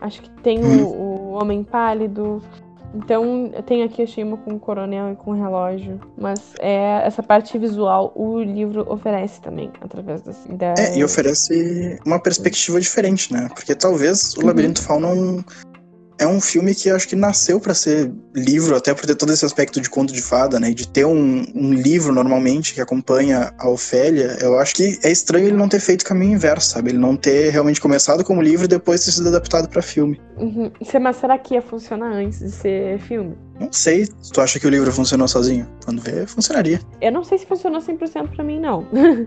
[0.00, 0.84] Acho que tem uhum.
[0.84, 2.42] o, o Homem Pálido.
[2.96, 6.00] Então, tenho aqui, achei uma com o coronel e com o relógio.
[6.16, 10.78] Mas é essa parte visual o livro oferece também, através das ideias.
[10.78, 13.48] É, e oferece uma perspectiva diferente, né?
[13.54, 14.86] Porque talvez o Labirinto uhum.
[14.86, 15.44] Fauna
[16.18, 19.44] é um filme que acho que nasceu para ser livro, até por ter todo esse
[19.44, 20.70] aspecto de conto de fada, né?
[20.70, 24.36] De ter um, um, livro normalmente que acompanha a Ofélia.
[24.40, 26.90] Eu acho que é estranho ele não ter feito caminho inverso, sabe?
[26.90, 30.20] Ele não ter realmente começado como livro e depois ter sido adaptado para filme.
[30.36, 30.70] Uhum.
[31.00, 33.36] Mas será que ia funcionar antes de ser filme?
[33.58, 34.06] Não sei.
[34.06, 35.66] Tu acha que o livro funcionou sozinho?
[35.84, 36.80] Quando vê, funcionaria.
[37.00, 38.86] Eu não sei se funcionou 100% para mim, não.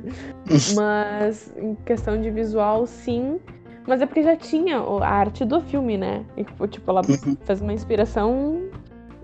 [0.75, 3.39] Mas em questão de visual, sim.
[3.89, 6.23] Mas é porque já tinha a arte do filme, né?
[6.37, 7.35] E, tipo, ela uhum.
[7.43, 8.69] fez uma inspiração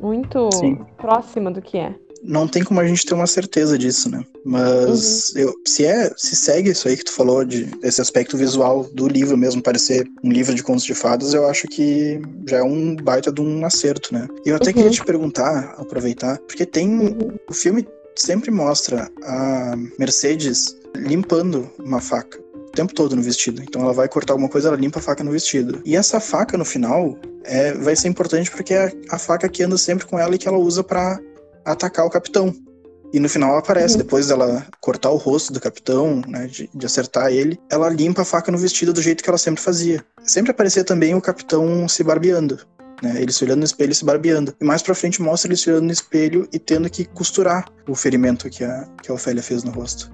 [0.01, 0.79] muito Sim.
[0.97, 1.93] próxima do que é.
[2.23, 4.25] Não tem como a gente ter uma certeza disso, né?
[4.43, 5.41] Mas uhum.
[5.41, 9.07] eu, se é, se segue isso aí que tu falou de esse aspecto visual do
[9.07, 12.95] livro mesmo parecer um livro de contos de fadas, eu acho que já é um
[12.95, 14.27] baita de um acerto, né?
[14.43, 14.73] E eu até uhum.
[14.73, 17.37] queria te perguntar, aproveitar, porque tem uhum.
[17.47, 22.44] o filme sempre mostra a Mercedes limpando uma faca.
[22.75, 23.61] Tempo todo no vestido.
[23.63, 25.81] Então ela vai cortar alguma coisa, ela limpa a faca no vestido.
[25.85, 29.77] E essa faca, no final, é, vai ser importante porque é a faca que anda
[29.77, 31.19] sempre com ela e que ela usa para
[31.65, 32.53] atacar o capitão.
[33.13, 33.99] E no final ela aparece, uhum.
[33.99, 38.25] depois dela cortar o rosto do capitão, né, de, de, acertar ele, ela limpa a
[38.25, 40.03] faca no vestido do jeito que ela sempre fazia.
[40.23, 42.59] Sempre aparecia também o capitão se barbeando,
[43.01, 44.53] né, ele se olhando no espelho e se barbeando.
[44.59, 47.95] E mais pra frente mostra ele se olhando no espelho e tendo que costurar o
[47.95, 50.11] ferimento que a, que a Ofélia fez no rosto.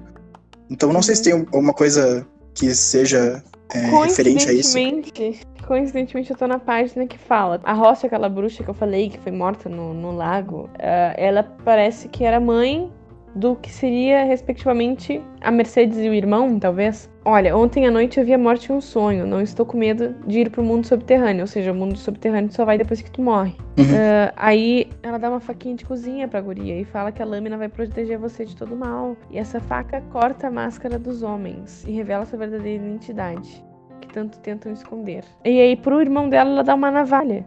[0.70, 4.78] Então não sei se tem alguma coisa que seja é, referente a isso.
[5.66, 7.60] Coincidentemente, eu tô na página que fala.
[7.64, 11.44] A Roça, aquela bruxa que eu falei que foi morta no, no lago, uh, ela
[11.64, 12.92] parece que era mãe
[13.36, 17.10] do que seria, respectivamente, a Mercedes e o irmão, talvez.
[17.24, 19.26] Olha, ontem à noite eu vi a morte em um sonho.
[19.26, 21.42] Não estou com medo de ir pro mundo subterrâneo.
[21.42, 23.56] Ou seja, o mundo subterrâneo só vai depois que tu morre.
[23.78, 23.86] Uhum.
[23.86, 27.58] Uh, aí ela dá uma faquinha de cozinha pra guria e fala que a lâmina
[27.58, 29.16] vai proteger você de todo mal.
[29.30, 33.64] E essa faca corta a máscara dos homens e revela sua verdadeira identidade.
[34.02, 35.24] Que tanto tentam esconder.
[35.46, 37.46] E aí, pro irmão dela, ela dá uma navalha.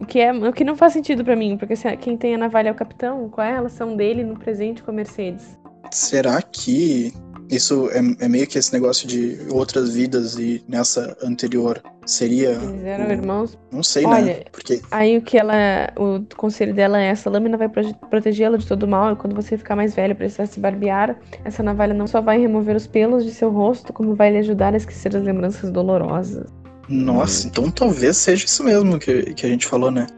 [0.00, 2.38] O que, é, o que não faz sentido para mim, porque se, quem tem a
[2.38, 3.28] navalha é o capitão.
[3.28, 5.58] Qual é a relação dele no presente com a Mercedes?
[5.90, 7.12] Será que
[7.50, 12.50] isso é, é, meio que esse negócio de outras vidas e nessa anterior seria.
[12.50, 13.12] Eles eram o...
[13.12, 13.58] irmãos?
[13.72, 14.40] Não sei, Olha, né?
[14.52, 14.80] Porque...
[14.90, 15.54] Aí o que ela.
[15.96, 19.74] O conselho dela é: essa lâmina vai protegê-la de todo mal, e quando você ficar
[19.74, 23.50] mais velho precisar se barbear, essa navalha não só vai remover os pelos de seu
[23.50, 26.48] rosto, como vai lhe ajudar a esquecer as lembranças dolorosas.
[26.90, 30.08] Nossa, então talvez seja isso mesmo que, que a gente falou, né?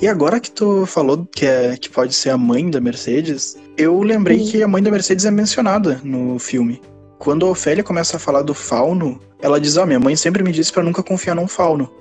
[0.00, 4.00] E agora que tu falou que, é, que pode ser a mãe da Mercedes, eu
[4.00, 4.50] lembrei Sim.
[4.50, 6.80] que a mãe da Mercedes é mencionada no filme.
[7.18, 10.42] Quando a Ofélia começa a falar do fauno, ela diz: Ó, oh, minha mãe sempre
[10.42, 11.92] me disse para nunca confiar num fauno.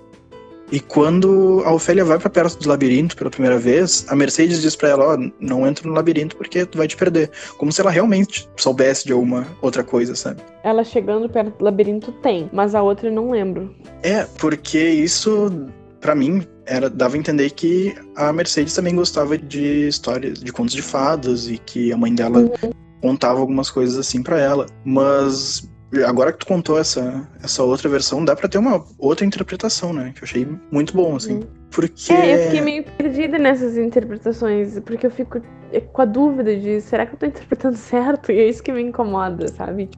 [0.72, 4.76] E quando a Ofélia vai para perto do labirinto pela primeira vez, a Mercedes diz
[4.76, 7.32] para ela: Ó, oh, não entra no labirinto porque tu vai te perder.
[7.58, 10.42] Como se ela realmente soubesse de alguma outra coisa, sabe?
[10.64, 13.74] Ela chegando perto do labirinto tem, mas a outra eu não lembro.
[14.04, 15.68] É, porque isso,
[16.00, 20.76] para mim, era dava a entender que a Mercedes também gostava de histórias, de contos
[20.76, 22.72] de fadas e que a mãe dela uhum.
[23.02, 24.68] contava algumas coisas assim para ela.
[24.86, 25.68] Mas
[26.06, 30.12] agora que tu contou essa, essa outra versão, dá para ter uma outra interpretação, né?
[30.16, 31.36] Que eu achei muito bom, assim.
[31.36, 31.48] Uhum.
[31.72, 32.12] Porque.
[32.12, 35.42] É, eu fiquei meio perdida nessas interpretações, porque eu fico
[35.94, 38.32] com a dúvida de será que eu tô interpretando certo?
[38.32, 39.90] E é isso que me incomoda, sabe?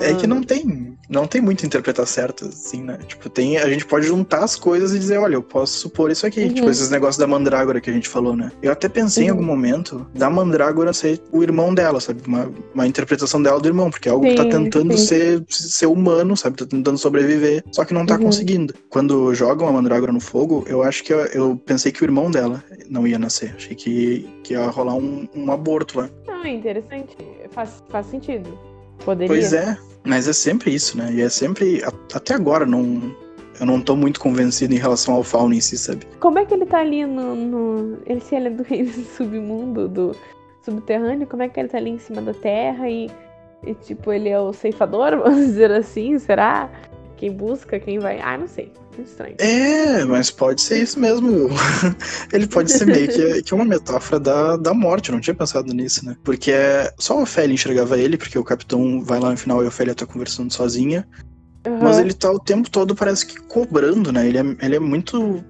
[0.00, 2.98] É que não tem, não tem muito interpretar certo, assim, né?
[3.06, 6.26] Tipo, tem, a gente pode juntar as coisas e dizer, olha, eu posso supor isso
[6.26, 6.44] aqui.
[6.44, 6.54] Uhum.
[6.54, 8.52] Tipo, esses negócios da mandrágora que a gente falou, né?
[8.62, 9.28] Eu até pensei uhum.
[9.28, 12.22] em algum momento da mandrágora ser o irmão dela, sabe?
[12.26, 15.86] Uma, uma interpretação dela do irmão, porque é algo sim, que tá tentando ser, ser
[15.86, 16.56] humano, sabe?
[16.56, 18.24] Tá tentando sobreviver, só que não tá uhum.
[18.24, 18.74] conseguindo.
[18.88, 22.30] Quando jogam a mandrágora no fogo, eu acho que eu, eu, pensei que o irmão
[22.30, 23.54] dela não ia nascer.
[23.56, 26.10] Achei que, que ia rolar um, um aborto lá.
[26.28, 27.16] Ah, interessante.
[27.50, 28.58] Faz, faz sentido.
[29.04, 29.28] Poderia.
[29.28, 31.12] Pois é, mas é sempre isso, né?
[31.12, 31.82] E é sempre.
[32.14, 33.14] Até agora não.
[33.60, 36.06] Eu não tô muito convencido em relação ao fauna em si, sabe?
[36.18, 37.34] Como é que ele tá ali no.
[37.34, 37.98] no...
[38.06, 40.16] Ele se ele é do reino submundo, do
[40.62, 43.10] subterrâneo, como é que ele tá ali em cima da terra e.
[43.64, 46.68] E tipo, ele é o ceifador, vamos dizer assim, será?
[47.22, 48.18] Quem busca, quem vai.
[48.20, 48.72] Ah, não sei.
[48.96, 49.36] Muito estranho.
[49.38, 51.50] É, mas pode ser isso mesmo.
[52.32, 55.10] Ele pode ser meio que, que uma metáfora da, da morte.
[55.10, 56.16] Eu não tinha pensado nisso, né?
[56.24, 59.66] Porque é, só a Ofélia enxergava ele, porque o capitão vai lá no final e
[59.66, 61.06] a Ofélia tá conversando sozinha.
[61.64, 61.78] Uhum.
[61.80, 64.26] Mas ele tá o tempo todo, parece que cobrando, né?
[64.26, 65.44] Ele é, ele é muito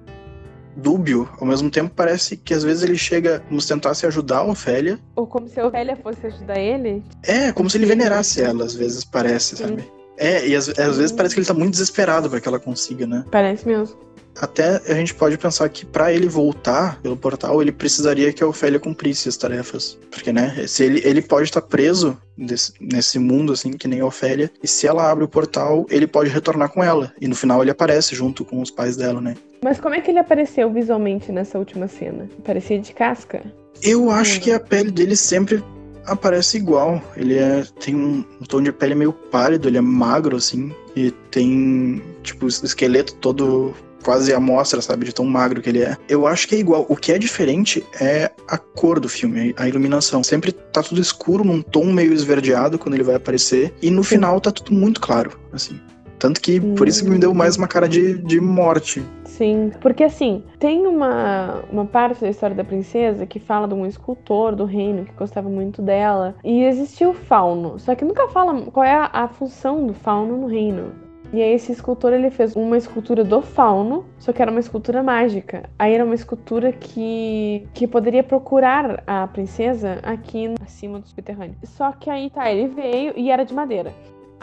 [0.77, 1.27] dúbio.
[1.39, 4.99] Ao mesmo tempo, parece que às vezes ele chega como se tentasse ajudar a Ofélia.
[5.15, 7.03] Ou como se a Ofélia fosse ajudar ele?
[7.23, 9.63] É, como se ele venerasse ela, às vezes parece, Sim.
[9.63, 10.02] sabe?
[10.17, 13.05] É, e às, às vezes parece que ele tá muito desesperado para que ela consiga,
[13.07, 13.25] né?
[13.31, 13.97] Parece mesmo.
[14.39, 18.47] Até a gente pode pensar que para ele voltar pelo portal, ele precisaria que a
[18.47, 19.97] Ofélia cumprisse as tarefas.
[20.09, 23.99] Porque, né, se ele, ele pode estar tá preso desse, nesse mundo, assim, que nem
[24.01, 27.13] a Ofélia, e se ela abre o portal, ele pode retornar com ela.
[27.21, 29.35] E no final ele aparece junto com os pais dela, né?
[29.63, 32.27] Mas como é que ele apareceu visualmente nessa última cena?
[32.43, 33.43] Parecia de casca?
[33.81, 35.63] Eu acho que a pele dele sempre
[36.05, 37.01] aparece igual.
[37.15, 41.11] Ele é, tem um, um, tom de pele meio pálido, ele é magro, assim, e
[41.31, 45.97] tem, tipo, o esqueleto todo quase à mostra, sabe, de tão magro que ele é.
[46.07, 46.85] Eu acho que é igual.
[46.89, 50.23] O que é diferente é a cor do filme, a iluminação.
[50.23, 54.39] Sempre tá tudo escuro, num tom meio esverdeado quando ele vai aparecer, e no final
[54.39, 55.79] tá tudo muito claro, assim.
[56.23, 59.05] Tanto que por isso que me deu mais uma cara de, de morte.
[59.25, 63.85] Sim, porque assim, tem uma, uma parte da história da princesa que fala de um
[63.85, 66.33] escultor do reino que gostava muito dela.
[66.41, 70.37] E existiu o fauno, só que nunca fala qual é a, a função do fauno
[70.37, 70.93] no reino.
[71.33, 75.03] E aí esse escultor ele fez uma escultura do fauno, só que era uma escultura
[75.03, 75.69] mágica.
[75.77, 81.57] Aí era uma escultura que que poderia procurar a princesa aqui acima do subterrâneo.
[81.65, 83.91] Só que aí tá, ele veio e era de madeira.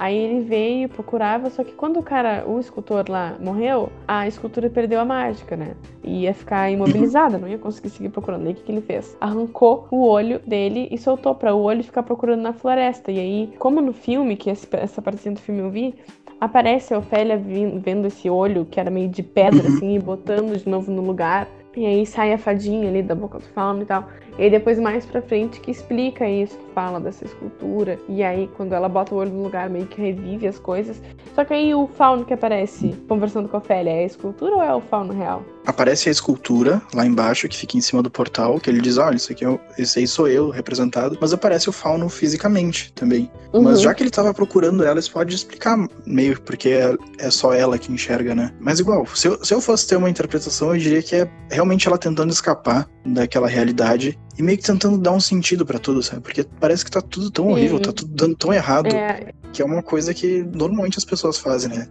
[0.00, 4.70] Aí ele veio, procurava, só que quando o cara, o escultor lá, morreu, a escultura
[4.70, 5.74] perdeu a mágica, né?
[6.02, 8.46] E ia ficar imobilizada, não ia conseguir seguir procurando.
[8.46, 9.14] Aí o que, que ele fez?
[9.20, 13.12] Arrancou o olho dele e soltou para o olho ficar procurando na floresta.
[13.12, 15.94] E aí, como no filme, que essa partezinha do filme eu vi,
[16.40, 20.66] aparece a Ofélia vendo esse olho que era meio de pedra, assim, e botando de
[20.66, 21.46] novo no lugar.
[21.76, 24.08] E aí sai a fadinha ali da boca do fauno e tal.
[24.40, 27.98] E aí depois mais pra frente que explica isso, que fala dessa escultura.
[28.08, 30.96] E aí quando ela bota o olho no lugar, meio que revive as coisas.
[31.34, 34.62] Só que aí o fauno que aparece conversando com a Ofélia, é a escultura ou
[34.62, 35.44] é o fauno real?
[35.66, 39.16] Aparece a escultura lá embaixo, que fica em cima do portal, que ele diz, olha,
[39.16, 41.18] isso aqui é, esse aí sou eu, representado.
[41.20, 43.30] Mas aparece o fauno fisicamente também.
[43.52, 43.64] Uhum.
[43.64, 45.76] Mas já que ele tava procurando ela, isso pode explicar
[46.06, 48.54] meio, porque é, é só ela que enxerga, né?
[48.58, 51.86] Mas igual, se eu, se eu fosse ter uma interpretação, eu diria que é realmente
[51.86, 56.22] ela tentando escapar daquela realidade e meio que tentando dar um sentido para tudo, sabe?
[56.22, 57.50] Porque parece que tá tudo tão Sim.
[57.52, 59.34] horrível, tá tudo dando tão errado, é.
[59.52, 61.86] que é uma coisa que normalmente as pessoas fazem, né?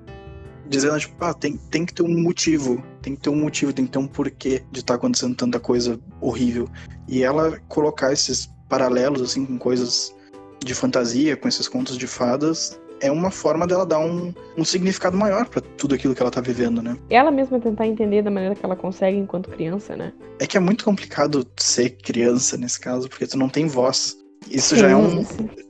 [0.67, 3.85] Dizendo, tipo, ah, tem, tem que ter um motivo, tem que ter um motivo, tem
[3.85, 6.67] que ter um porquê de estar tá acontecendo tanta coisa horrível.
[7.07, 10.11] E ela colocar esses paralelos, assim, com coisas
[10.59, 15.17] de fantasia, com esses contos de fadas, é uma forma dela dar um, um significado
[15.17, 16.97] maior para tudo aquilo que ela tá vivendo, né?
[17.09, 20.13] Ela mesma tentar entender da maneira que ela consegue enquanto criança, né?
[20.39, 24.17] É que é muito complicado ser criança nesse caso, porque tu não tem voz.
[24.49, 25.25] Isso sim, já é um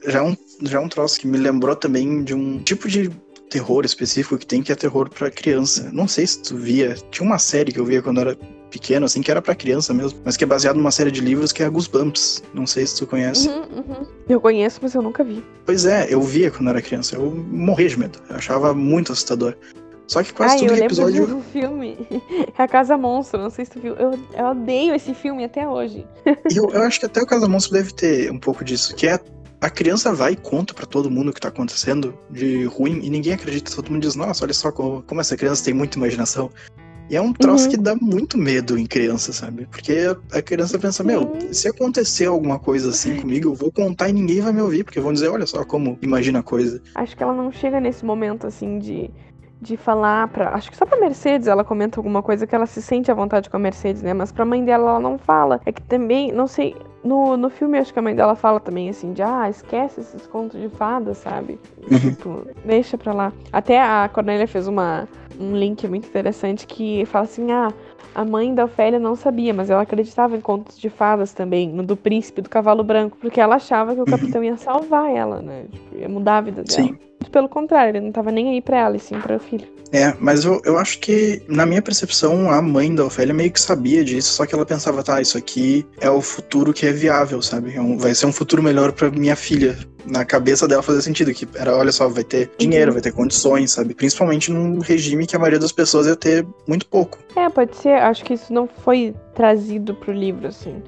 [0.05, 3.09] já é um já é um troço que me lembrou também de um tipo de
[3.49, 5.89] terror específico que tem que é terror para criança.
[5.91, 8.38] Não sei se tu via, tinha uma série que eu via quando era
[8.69, 11.51] pequeno, assim, que era para criança mesmo, mas que é baseado numa série de livros
[11.51, 12.43] que é Goosebumps.
[12.53, 13.49] Não sei se tu conhece.
[13.49, 14.07] Uhum, uhum.
[14.27, 15.43] Eu conheço, mas eu nunca vi.
[15.65, 17.15] Pois é, eu via quando era criança.
[17.15, 18.19] Eu morria de medo.
[18.29, 19.55] Eu achava muito assustador.
[20.07, 21.27] Só que quase Ai, todo eu episódio.
[21.27, 21.97] De um filme.
[22.57, 23.95] É a Casa Monstro, não sei se tu viu.
[23.95, 26.05] Eu, eu odeio esse filme até hoje.
[26.53, 29.17] eu, eu acho que até o Casa Monstro deve ter um pouco disso, que é
[29.62, 33.10] a criança vai e conta para todo mundo o que tá acontecendo de ruim e
[33.10, 33.76] ninguém acredita.
[33.76, 36.50] Todo mundo diz, nossa, olha só como, como essa criança tem muita imaginação.
[37.10, 37.72] E é um troço uhum.
[37.72, 39.65] que dá muito medo em criança, sabe?
[39.65, 41.52] Porque a criança pensa, meu, uhum.
[41.52, 45.00] se acontecer alguma coisa assim comigo, eu vou contar e ninguém vai me ouvir, porque
[45.00, 46.80] vão dizer, olha só como imagina a coisa.
[46.93, 49.10] Acho que ela não chega nesse momento assim de
[49.62, 52.82] de falar para, acho que só para Mercedes ela comenta alguma coisa que ela se
[52.82, 54.13] sente à vontade com a Mercedes, né?
[54.13, 55.60] Mas para mãe dela ela não fala.
[55.65, 58.89] É que também, não sei, no, no filme acho que a mãe dela fala também
[58.89, 61.60] assim de, ah, esquece esses contos de fadas, sabe?
[61.91, 62.00] Uhum.
[62.00, 63.34] Tipo, deixa pra lá.
[63.52, 65.08] Até a Cornélia fez uma
[65.39, 67.72] um link muito interessante que fala assim: ah,
[68.13, 71.84] a mãe da Ofélia não sabia, mas ela acreditava em contos de fadas também, no
[71.84, 74.12] do príncipe do cavalo branco, porque ela achava que o uhum.
[74.12, 75.65] capitão ia salvar ela, né?
[75.72, 76.88] Tipo, ia mudar a vida dela.
[76.88, 77.09] Sim.
[77.32, 79.67] Pelo contrário, ele não tava nem aí pra ela, e sim para o filho.
[79.91, 83.60] É, mas eu, eu acho que, na minha percepção, a mãe da Ofélia meio que
[83.60, 87.41] sabia disso, só que ela pensava, tá, isso aqui é o futuro que é viável,
[87.41, 87.75] sabe?
[87.75, 89.77] É um, vai ser um futuro melhor para minha filha.
[90.05, 92.93] Na cabeça dela fazer sentido, que era, olha só, vai ter dinheiro, uhum.
[92.93, 93.93] vai ter condições, sabe?
[93.93, 97.19] Principalmente num regime que a maioria das pessoas ia ter muito pouco.
[97.36, 100.82] É, pode ser, acho que isso não foi trazido pro livro, assim.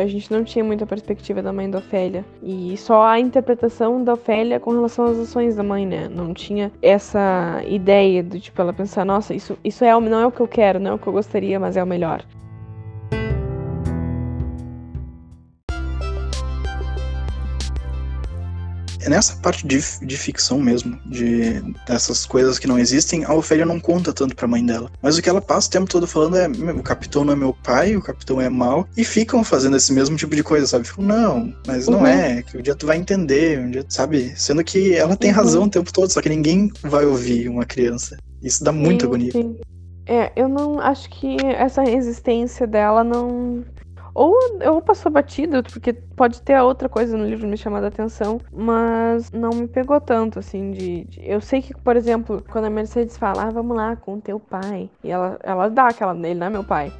[0.00, 2.24] A gente não tinha muita perspectiva da mãe da Ofélia.
[2.42, 6.08] E só a interpretação da Ofélia com relação às ações da mãe, né?
[6.08, 10.32] Não tinha essa ideia do tipo ela pensar, nossa, isso, isso é, não é o
[10.32, 12.24] que eu quero, não é o que eu gostaria, mas é o melhor.
[19.10, 23.80] Nessa parte de, de ficção mesmo, de dessas coisas que não existem, a Ofélia não
[23.80, 24.90] conta tanto pra mãe dela.
[25.02, 27.52] Mas o que ela passa o tempo todo falando é: o capitão não é meu
[27.52, 30.86] pai, o capitão é mau, e ficam fazendo esse mesmo tipo de coisa, sabe?
[30.86, 32.06] Ficam, não, mas não uhum.
[32.06, 34.32] é, que um dia tu vai entender, um dia, sabe?
[34.36, 35.36] Sendo que ela tem uhum.
[35.36, 38.16] razão o tempo todo, só que ninguém vai ouvir uma criança.
[38.40, 39.32] Isso dá muita agonia.
[39.32, 39.56] Sim.
[40.06, 43.64] É, eu não acho que essa resistência dela não
[44.14, 48.40] ou, ou passou batido, porque pode ter outra coisa no livro me chamar a atenção,
[48.52, 52.70] mas não me pegou tanto, assim, de, de, Eu sei que, por exemplo, quando a
[52.70, 56.38] Mercedes fala, ah, vamos lá com o teu pai, e ela, ela dá aquela nele,
[56.38, 56.92] não é meu pai.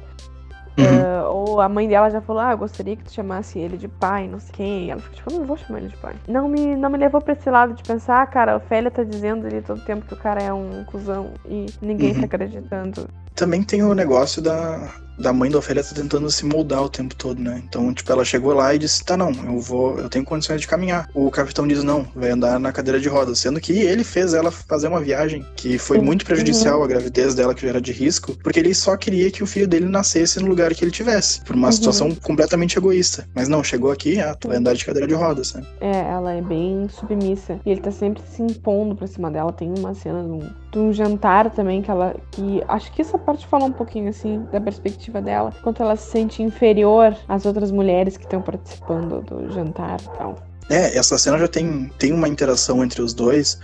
[0.77, 0.85] Uhum.
[0.85, 3.87] Uh, ou a mãe dela já falou, ah, eu gostaria que tu chamasse ele de
[3.87, 4.91] pai, não sei quem.
[4.91, 6.15] Ela fica tipo, eu não vou chamar ele de pai.
[6.27, 9.03] Não me, não me levou pra esse lado de pensar, ah, cara, a Ofélia tá
[9.03, 12.27] dizendo ali todo tempo que o cara é um cuzão e ninguém tá uhum.
[12.27, 13.09] tá acreditando.
[13.35, 14.89] Também tem o negócio da,
[15.21, 17.61] da mãe da Ofélia tá tentando se moldar o tempo todo, né?
[17.67, 20.67] Então, tipo, ela chegou lá e disse: tá, não, eu vou, eu tenho condições de
[20.67, 21.09] caminhar.
[21.13, 23.39] O capitão diz: não, vai andar na cadeira de rodas.
[23.39, 26.85] Sendo que ele fez ela fazer uma viagem que foi muito prejudicial uhum.
[26.85, 29.67] à gravidez dela, que já era de risco, porque ele só queria que o filho
[29.67, 31.71] dele nascesse no lugar que ele tivesse, por uma uhum.
[31.71, 33.27] situação completamente egoísta.
[33.33, 35.63] Mas não, chegou aqui, ah, tu vai andar de cadeira de rodas, né?
[35.79, 37.59] É, ela é bem submissa.
[37.65, 39.51] E ele tá sempre se impondo pra cima dela.
[39.51, 42.15] Tem uma cena de um, de um jantar também que ela.
[42.31, 45.51] que Acho que essa parte fala um pouquinho assim da perspectiva dela.
[45.63, 50.35] Quanto ela se sente inferior às outras mulheres que estão participando do jantar e tal.
[50.69, 53.59] É, essa cena já tem, tem uma interação entre os dois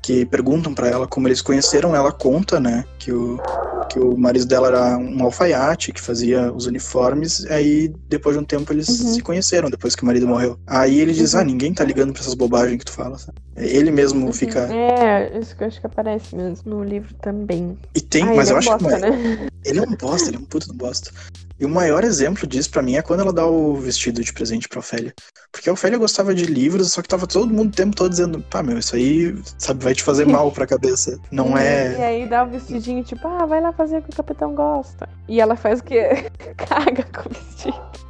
[0.00, 1.96] que perguntam para ela como eles conheceram.
[1.96, 3.40] Ela conta, né, que o,
[3.88, 7.46] que o marido dela era um alfaiate que fazia os uniformes.
[7.46, 9.14] Aí, depois de um tempo, eles uhum.
[9.14, 10.58] se conheceram, depois que o marido morreu.
[10.66, 11.40] Aí ele diz: uhum.
[11.40, 13.18] Ah, ninguém tá ligando pra essas bobagens que tu fala.
[13.18, 13.38] Sabe?
[13.56, 14.32] Ele mesmo uhum.
[14.32, 14.60] fica.
[14.74, 17.78] É, isso que eu acho que aparece mesmo no livro também.
[17.94, 19.10] E tem, ah, mas eu é acho bosta, que.
[19.10, 19.48] Né?
[19.64, 21.10] Ele é um bosta, ele é um puto do bosta.
[21.58, 24.68] E o maior exemplo disso para mim é quando ela dá o vestido de presente
[24.68, 25.14] pra Ofélia.
[25.52, 28.40] Porque a Ofélia gostava de livros, só que tava todo mundo o tempo todo dizendo,
[28.50, 31.18] pá, meu, isso aí, sabe, vai te fazer mal pra cabeça.
[31.30, 31.96] Não é.
[31.96, 35.08] E aí dá o vestidinho, tipo, ah, vai lá fazer o que o capitão gosta.
[35.28, 36.28] E ela faz o quê?
[36.58, 38.04] Caga com o vestido.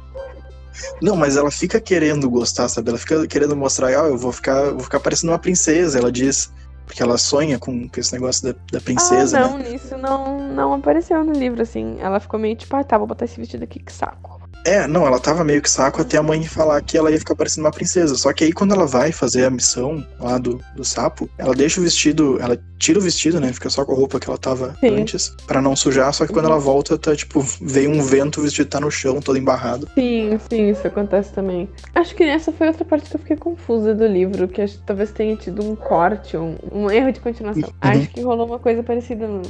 [1.01, 2.89] Não, mas ela fica querendo gostar, sabe?
[2.89, 6.51] Ela fica querendo mostrar, ah, eu vou ficar, vou ficar parecendo uma princesa, ela diz.
[6.85, 9.69] Porque ela sonha com, com esse negócio da, da princesa, ah, não, né?
[9.69, 11.97] isso não, não apareceu no livro, assim.
[11.99, 14.34] Ela ficou meio tipo, ah, tá, vou botar esse vestido aqui, que saco.
[14.65, 17.35] É, não, ela tava meio que saco até a mãe falar que ela ia ficar
[17.35, 18.15] parecendo uma princesa.
[18.15, 21.79] Só que aí quando ela vai fazer a missão lá do, do sapo, ela deixa
[21.79, 23.53] o vestido, ela tira o vestido, né?
[23.53, 25.01] Fica só com a roupa que ela tava Sim.
[25.01, 26.11] antes, para não sujar.
[26.13, 29.21] Só que quando ela volta, tá tipo, veio um vento, o vestido tá no chão,
[29.21, 29.87] todo embarrado.
[29.93, 31.69] Sim, sim, isso acontece também.
[31.93, 34.83] Acho que essa foi outra parte que eu fiquei confusa do livro, que acho que
[34.83, 37.69] talvez tenha tido um corte, um, um erro de continuação.
[37.69, 37.73] Uhum.
[37.81, 39.41] Acho que rolou uma coisa parecida no,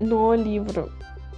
[0.00, 0.88] no livro.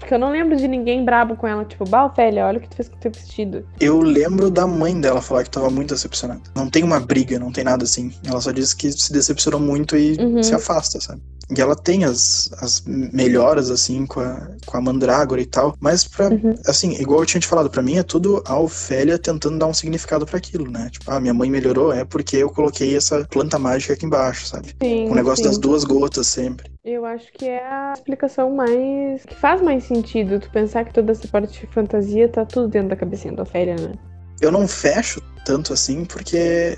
[0.05, 2.77] Porque eu não lembro de ninguém brabo com ela, tipo, bah, olha o que tu
[2.77, 3.67] fez com o teu vestido.
[3.81, 6.43] Eu lembro da mãe dela falar que tava muito decepcionada.
[6.55, 8.13] Não tem uma briga, não tem nada assim.
[8.23, 10.43] Ela só disse que se decepcionou muito e uhum.
[10.43, 11.23] se afasta, sabe?
[11.55, 15.77] E ela tem as, as melhoras, assim, com a, com a Mandrágora e tal.
[15.81, 16.55] Mas, pra, uhum.
[16.67, 19.75] assim, igual eu tinha te falado, para mim é tudo a Ofélia tentando dar um
[19.75, 20.89] significado para aquilo, né?
[20.91, 24.75] Tipo, ah, minha mãe melhorou é porque eu coloquei essa planta mágica aqui embaixo, sabe?
[24.83, 25.51] Sim, o negócio sim.
[25.51, 26.75] das duas gotas sempre.
[26.85, 29.25] Eu acho que é a explicação mais.
[29.25, 32.91] que faz mais sentido tu pensar que toda essa parte de fantasia tá tudo dentro
[32.91, 33.95] da cabecinha da Ofélia, né?
[34.41, 36.77] Eu não fecho tanto assim porque.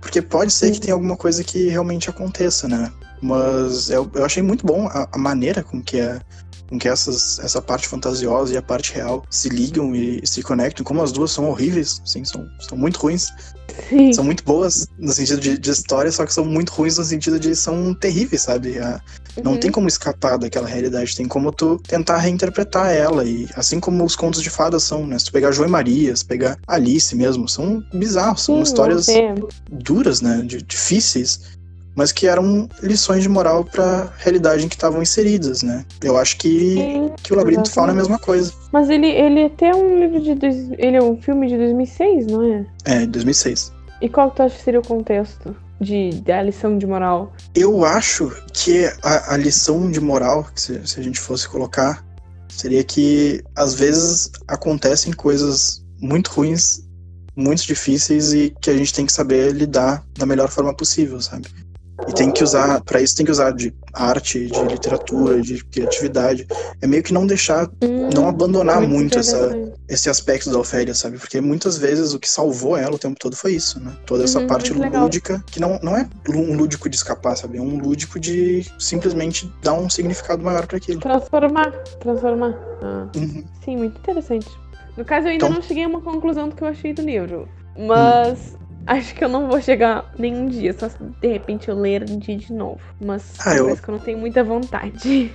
[0.00, 2.92] Porque pode ser que tenha alguma coisa que realmente aconteça, né?
[3.20, 6.20] Mas eu, eu achei muito bom a, a maneira com que, a,
[6.68, 10.84] com que essas, essa parte fantasiosa e a parte real se ligam e se conectam.
[10.84, 13.28] Como as duas são horríveis, sim, são, são muito ruins.
[13.88, 14.12] Sim.
[14.12, 17.38] São muito boas no sentido de, de, história, só que são muito ruins no sentido
[17.38, 18.78] de são terríveis, sabe?
[18.78, 19.00] A,
[19.42, 19.60] não uhum.
[19.60, 23.24] tem como escapar daquela realidade, tem como tu tentar reinterpretar ela.
[23.24, 25.18] E assim como os contos de fadas são, né?
[25.18, 29.06] Se tu pegar João e Maria, se pegar Alice mesmo, são bizarros, são Sim, histórias
[29.70, 30.42] duras, né?
[30.44, 31.57] De, difíceis
[31.98, 35.84] mas que eram lições de moral para a realidade em que estavam inseridas, né?
[36.00, 38.52] Eu acho que, Sim, que o Labirinto Fauna é a mesma coisa.
[38.72, 40.36] Mas ele, ele até é um livro de.
[40.36, 42.66] Dois, ele é um filme de 2006, não é?
[42.84, 43.72] É, 2006.
[44.00, 45.56] E qual tu acha que seria o contexto?
[45.80, 47.32] De, da lição de moral?
[47.54, 52.04] Eu acho que a, a lição de moral, se, se a gente fosse colocar,
[52.48, 56.80] seria que às vezes acontecem coisas muito ruins,
[57.34, 61.48] muito difíceis e que a gente tem que saber lidar da melhor forma possível, sabe?
[62.06, 66.46] E tem que usar, para isso tem que usar de arte, de literatura, de criatividade.
[66.80, 69.50] É meio que não deixar, hum, não abandonar muito, essa,
[69.88, 71.18] esse aspecto da Ofélia, sabe?
[71.18, 73.92] Porque muitas vezes o que salvou ela o tempo todo foi isso, né?
[74.06, 75.46] Toda essa uhum, parte lúdica, legal.
[75.46, 77.58] que não, não é um lúdico de escapar, sabe?
[77.58, 81.00] É um lúdico de simplesmente dar um significado maior para aquilo.
[81.00, 82.56] Transformar, transformar.
[82.82, 83.08] Ah.
[83.16, 83.44] Uhum.
[83.64, 84.48] Sim, muito interessante.
[84.96, 85.54] No caso, eu ainda então...
[85.54, 87.48] não cheguei a uma conclusão do que eu achei do livro.
[87.76, 88.67] Mas hum.
[88.88, 92.18] Acho que eu não vou chegar nenhum dia, só se de repente eu ler um
[92.18, 92.80] dia de novo.
[92.98, 93.76] Mas ah, eu...
[93.76, 95.30] que eu não tenho muita vontade.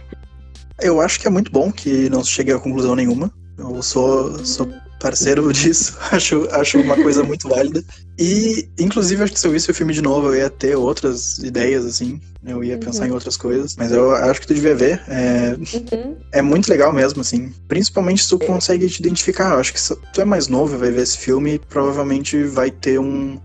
[0.81, 3.31] Eu acho que é muito bom que não chegue a conclusão nenhuma.
[3.57, 4.67] Eu sou, sou
[4.99, 7.83] parceiro disso, acho, acho uma coisa muito válida.
[8.17, 11.39] E, inclusive, acho que se eu visse o filme de novo, eu ia ter outras
[11.39, 12.21] ideias, assim.
[12.45, 12.79] Eu ia uhum.
[12.79, 13.75] pensar em outras coisas.
[13.75, 15.01] Mas eu acho que tu devia ver.
[15.07, 16.17] É, uhum.
[16.31, 17.51] é muito legal mesmo, assim.
[17.67, 18.45] Principalmente se tu é.
[18.45, 19.53] consegue te identificar.
[19.53, 22.71] Eu acho que se tu é mais novo e vai ver esse filme, provavelmente vai
[22.71, 23.39] ter um,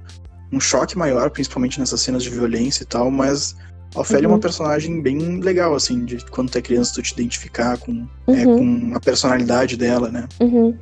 [0.52, 3.56] um choque maior, principalmente nessas cenas de violência e tal, mas
[3.94, 4.24] a Ofélia uhum.
[4.24, 4.40] é uma uhum.
[4.40, 8.90] personagem bem legal, assim, de quando tu é criança, tu te identificar com, é, uhum.
[8.90, 10.28] com a personalidade dela, né?
[10.40, 10.76] Uhum.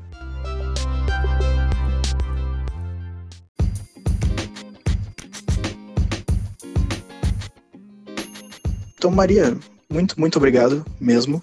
[8.99, 9.57] Então, Maria,
[9.89, 11.43] muito, muito obrigado mesmo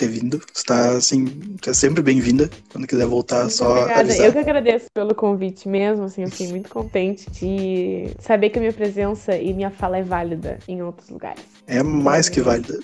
[0.00, 0.40] ter vindo.
[0.54, 1.26] Está, assim,
[1.66, 2.48] é sempre bem-vinda.
[2.72, 4.00] Quando quiser voltar, muito só obrigada.
[4.00, 4.26] avisar.
[4.26, 8.62] Eu que agradeço pelo convite mesmo, assim, eu fiquei muito contente de saber que a
[8.62, 11.42] minha presença e minha fala é válida em outros lugares.
[11.66, 12.78] É mais que válida.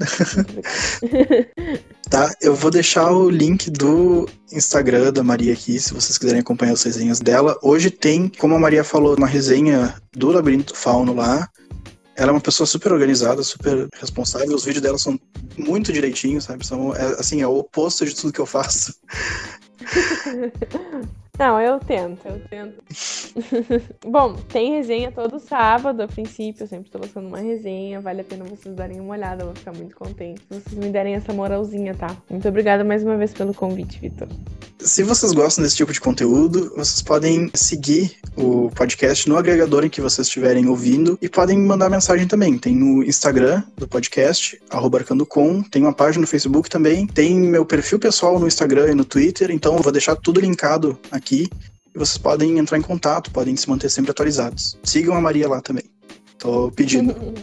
[2.08, 6.72] tá, eu vou deixar o link do Instagram da Maria aqui, se vocês quiserem acompanhar
[6.72, 7.56] as resenhas dela.
[7.62, 11.48] Hoje tem, como a Maria falou, uma resenha do Labirinto Fauno lá.
[12.18, 14.54] Ela é uma pessoa super organizada, super responsável.
[14.54, 15.18] Os vídeos dela são
[15.56, 16.66] muito direitinhos, sabe?
[16.66, 18.92] São, é, assim, é o oposto de tudo que eu faço.
[21.38, 22.82] Não, eu tento, eu tento.
[24.04, 28.24] Bom, tem resenha todo sábado, a princípio, eu sempre tô lançando uma resenha, vale a
[28.24, 31.32] pena vocês darem uma olhada, eu vou ficar muito contente se vocês me derem essa
[31.32, 32.16] moralzinha, tá?
[32.28, 34.26] Muito obrigada mais uma vez pelo convite, Vitor.
[34.80, 39.90] Se vocês gostam desse tipo de conteúdo, vocês podem seguir o podcast no agregador em
[39.90, 42.56] que vocês estiverem ouvindo e podem mandar mensagem também.
[42.56, 47.98] Tem no Instagram do podcast, arcandocom, tem uma página no Facebook também, tem meu perfil
[47.98, 51.50] pessoal no Instagram e no Twitter, então eu vou deixar tudo linkado aqui aqui
[51.94, 54.78] e vocês podem entrar em contato, podem se manter sempre atualizados.
[54.82, 55.84] Sigam a Maria lá também.
[56.38, 57.34] Tô pedindo com,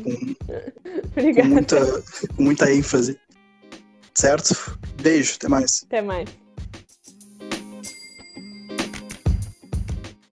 [1.35, 2.03] com, muita,
[2.35, 3.19] com muita ênfase.
[4.13, 4.79] Certo?
[5.01, 5.83] Beijo, até mais.
[5.85, 6.29] Até mais.